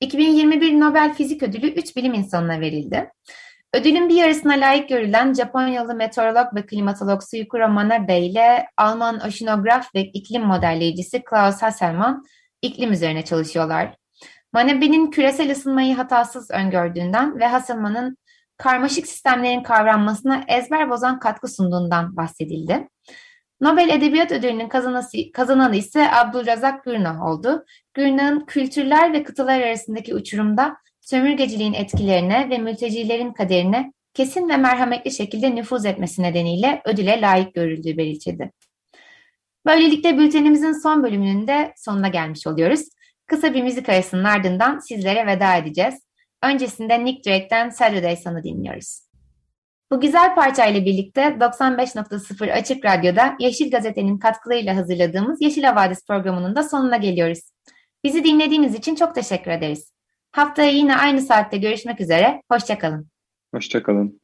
[0.00, 3.10] 2021 Nobel Fizik Ödülü 3 bilim insanına verildi.
[3.74, 10.00] Ödülün bir yarısına layık görülen Japonyalı meteorolog ve klimatolog Suyukuro Manabe ile Alman oşinograf ve
[10.04, 12.24] iklim modelleyicisi Klaus Hasselmann
[12.62, 13.96] iklim üzerine çalışıyorlar.
[14.54, 18.16] Manabe'nin küresel ısınmayı hatasız öngördüğünden ve Hasselmann'ın
[18.56, 22.88] karmaşık sistemlerin kavranmasına ezber bozan katkı sunduğundan bahsedildi.
[23.60, 24.68] Nobel Edebiyat Ödülü'nün
[25.32, 27.64] kazananı ise Abdülrazak Gürnah oldu.
[27.94, 35.54] Gürnah'ın kültürler ve kıtalar arasındaki uçurumda sömürgeciliğin etkilerine ve mültecilerin kaderine kesin ve merhametli şekilde
[35.54, 38.52] nüfuz etmesi nedeniyle ödüle layık görüldüğü belirtildi.
[39.66, 42.88] Böylelikle bültenimizin son bölümünün de sonuna gelmiş oluyoruz.
[43.26, 45.94] Kısa bir müzik arasının ardından sizlere veda edeceğiz.
[46.42, 49.00] Öncesinde Nick Drake'den Saturday Sun'ı dinliyoruz.
[49.90, 56.62] Bu güzel parçayla birlikte 95.0 Açık Radyo'da Yeşil Gazete'nin katkılarıyla hazırladığımız Yeşil Havadis programının da
[56.62, 57.40] sonuna geliyoruz.
[58.04, 59.92] Bizi dinlediğiniz için çok teşekkür ederiz.
[60.32, 62.42] Haftaya yine aynı saatte görüşmek üzere.
[62.50, 63.08] Hoşçakalın.
[63.54, 64.23] Hoşçakalın.